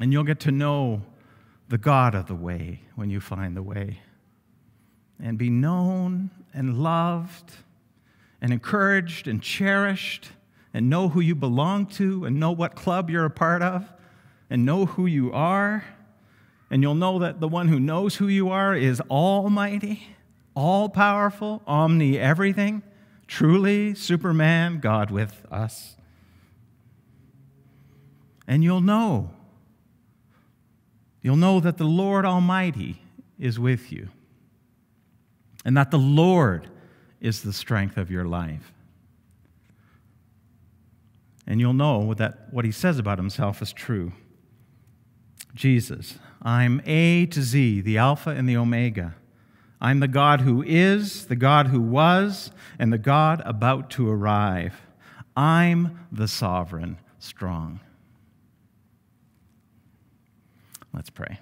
And 0.01 0.13
you'll 0.13 0.25
get 0.25 0.41
to 0.41 0.53
know 0.53 1.03
the 1.69 1.79
God 1.79 2.15
of 2.15 2.27
the 2.27 2.35
way 2.35 2.81
when 2.95 3.11
you 3.11 3.21
find 3.21 3.57
the 3.57 3.63
way. 3.63 4.01
And 5.21 5.37
be 5.37 5.51
known 5.51 6.31
and 6.55 6.79
loved 6.79 7.53
and 8.41 8.53
encouraged 8.53 9.27
and 9.27 9.43
cherished 9.43 10.31
and 10.73 10.91
know 10.91 11.09
who 11.09 11.21
you 11.21 11.35
belong 11.35 11.87
to 11.87 12.25
and 12.25 12.39
know 12.39 12.53
what 12.53 12.75
club 12.75 13.11
you're 13.11 13.25
a 13.25 13.31
part 13.31 13.63
of 13.63 13.91
and 14.51 14.65
know 14.65 14.87
who 14.87 15.07
you 15.07 15.33
are. 15.33 15.85
And 16.71 16.83
you'll 16.83 16.95
know 16.95 17.19
that 17.21 17.41
the 17.41 17.49
one 17.49 17.69
who 17.69 17.81
knows 17.81 18.17
who 18.17 18.29
you 18.29 18.51
are 18.51 18.75
is 18.75 19.01
almighty, 19.11 20.07
all 20.55 20.89
powerful, 20.89 21.63
omni 21.67 22.19
everything, 22.19 22.83
truly 23.27 23.95
Superman, 23.95 24.81
God 24.81 25.11
with 25.11 25.47
us. 25.51 25.97
And 28.47 28.65
you'll 28.65 28.81
know 28.81 29.31
you'll 31.21 31.37
know 31.37 31.61
that 31.61 31.77
the 31.77 31.85
Lord 31.85 32.25
Almighty 32.25 33.03
is 33.39 33.59
with 33.59 33.93
you 33.93 34.09
and 35.65 35.77
that 35.77 35.91
the 35.91 35.99
Lord 35.99 36.69
is 37.21 37.43
the 37.43 37.53
strength 37.53 37.97
of 37.97 38.11
your 38.11 38.25
life. 38.25 38.73
And 41.49 41.61
you'll 41.61 41.73
know 41.73 42.13
that 42.13 42.47
what 42.51 42.67
he 42.67 42.71
says 42.71 42.99
about 42.99 43.19
himself 43.19 43.63
is 43.63 43.73
true. 43.73 44.13
Jesus, 45.55 46.19
I'm 46.43 46.83
A 46.85 47.25
to 47.27 47.43
Z, 47.43 47.81
the 47.81 47.97
Alpha 47.97 48.31
and 48.31 48.47
the 48.47 48.57
Omega. 48.57 49.15
I'm 49.81 50.01
the 50.01 50.09
God 50.09 50.43
who 50.43 50.63
is, 50.63 51.27
the 51.27 51.37
God 51.37 51.69
who 51.69 51.81
was, 51.81 52.51
and 52.79 52.93
the 52.93 52.99
God 52.99 53.41
about 53.47 53.89
to 53.91 54.11
arrive. 54.11 54.83
I'm 55.35 56.07
the 56.13 56.29
sovereign 56.29 56.99
strong. 57.19 57.81
Let's 60.93 61.11
pray. 61.11 61.39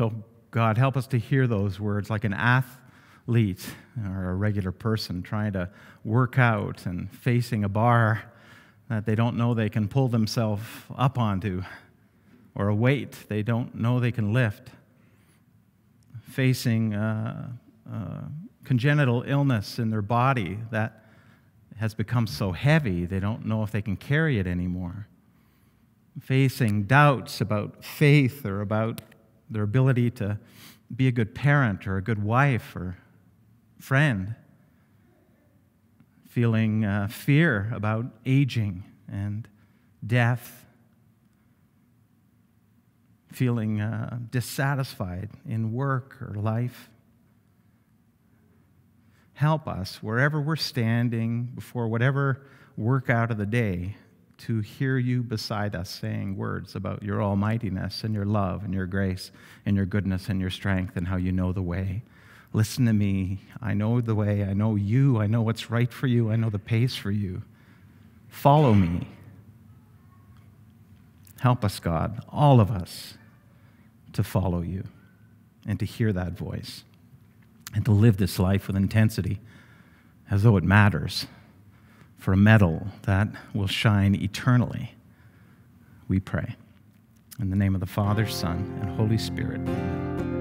So, 0.00 0.14
God, 0.50 0.78
help 0.78 0.96
us 0.96 1.06
to 1.08 1.18
hear 1.18 1.46
those 1.46 1.78
words 1.78 2.08
like 2.08 2.24
an 2.24 2.32
athlete 2.32 3.66
or 4.02 4.30
a 4.30 4.34
regular 4.34 4.72
person 4.72 5.22
trying 5.22 5.52
to 5.52 5.68
work 6.04 6.38
out 6.38 6.86
and 6.86 7.12
facing 7.12 7.64
a 7.64 7.68
bar 7.68 8.22
that 8.88 9.04
they 9.04 9.14
don't 9.14 9.36
know 9.36 9.52
they 9.52 9.68
can 9.68 9.88
pull 9.88 10.08
themselves 10.08 10.62
up 10.96 11.18
onto 11.18 11.62
or 12.54 12.68
a 12.68 12.74
weight 12.74 13.14
they 13.28 13.42
don't 13.42 13.74
know 13.74 14.00
they 14.00 14.10
can 14.10 14.32
lift 14.32 14.70
facing 16.30 16.92
congenital 18.64 19.22
illness 19.26 19.78
in 19.78 19.90
their 19.90 20.00
body 20.00 20.60
that 20.70 21.04
has 21.76 21.92
become 21.92 22.26
so 22.26 22.52
heavy 22.52 23.04
they 23.04 23.20
don't 23.20 23.44
know 23.44 23.62
if 23.62 23.70
they 23.70 23.82
can 23.82 23.98
carry 23.98 24.38
it 24.38 24.46
anymore. 24.46 25.08
Facing 26.18 26.84
doubts 26.84 27.42
about 27.42 27.84
faith 27.84 28.46
or 28.46 28.62
about 28.62 29.02
their 29.50 29.62
ability 29.62 30.10
to 30.12 30.38
be 30.94 31.08
a 31.08 31.12
good 31.12 31.34
parent 31.34 31.86
or 31.86 31.96
a 31.96 32.02
good 32.02 32.22
wife 32.22 32.74
or 32.76 32.96
friend. 33.78 34.34
Feeling 36.28 36.84
uh, 36.84 37.08
fear 37.08 37.70
about 37.74 38.06
aging 38.24 38.84
and 39.08 39.48
death 40.06 40.60
feeling 43.32 43.80
uh, 43.80 44.18
dissatisfied 44.30 45.30
in 45.46 45.72
work 45.72 46.16
or 46.20 46.34
life. 46.34 46.90
Help 49.34 49.66
us, 49.66 50.02
wherever 50.02 50.40
we're 50.40 50.56
standing, 50.56 51.44
before 51.54 51.88
whatever 51.88 52.42
workout 52.76 53.30
of 53.30 53.38
the 53.38 53.46
day, 53.46 53.96
to 54.40 54.60
hear 54.60 54.98
you 54.98 55.22
beside 55.22 55.76
us 55.76 55.90
saying 55.90 56.36
words 56.36 56.74
about 56.74 57.02
your 57.02 57.22
almightiness 57.22 58.04
and 58.04 58.14
your 58.14 58.24
love 58.24 58.64
and 58.64 58.72
your 58.72 58.86
grace 58.86 59.30
and 59.66 59.76
your 59.76 59.86
goodness 59.86 60.28
and 60.28 60.40
your 60.40 60.50
strength 60.50 60.96
and 60.96 61.08
how 61.08 61.16
you 61.16 61.32
know 61.32 61.52
the 61.52 61.62
way. 61.62 62.02
Listen 62.52 62.86
to 62.86 62.92
me. 62.92 63.38
I 63.60 63.74
know 63.74 64.00
the 64.00 64.14
way. 64.14 64.44
I 64.44 64.54
know 64.54 64.74
you. 64.74 65.20
I 65.20 65.26
know 65.26 65.42
what's 65.42 65.70
right 65.70 65.92
for 65.92 66.06
you. 66.06 66.30
I 66.30 66.36
know 66.36 66.50
the 66.50 66.58
pace 66.58 66.96
for 66.96 67.10
you. 67.10 67.42
Follow 68.28 68.74
me. 68.74 69.06
Help 71.40 71.64
us, 71.64 71.78
God, 71.78 72.24
all 72.28 72.60
of 72.60 72.70
us, 72.70 73.14
to 74.12 74.24
follow 74.24 74.62
you 74.62 74.84
and 75.66 75.78
to 75.78 75.84
hear 75.84 76.12
that 76.12 76.32
voice 76.32 76.84
and 77.74 77.84
to 77.84 77.92
live 77.92 78.16
this 78.16 78.38
life 78.38 78.66
with 78.66 78.76
intensity 78.76 79.40
as 80.30 80.42
though 80.42 80.56
it 80.56 80.64
matters 80.64 81.26
for 82.20 82.32
a 82.32 82.36
medal 82.36 82.86
that 83.02 83.28
will 83.54 83.66
shine 83.66 84.14
eternally. 84.14 84.94
We 86.06 86.20
pray. 86.20 86.54
In 87.40 87.50
the 87.50 87.56
name 87.56 87.74
of 87.74 87.80
the 87.80 87.86
Father, 87.86 88.26
Son, 88.26 88.78
and 88.82 88.90
Holy 88.90 89.18
Spirit. 89.18 89.60
Amen. 89.60 90.39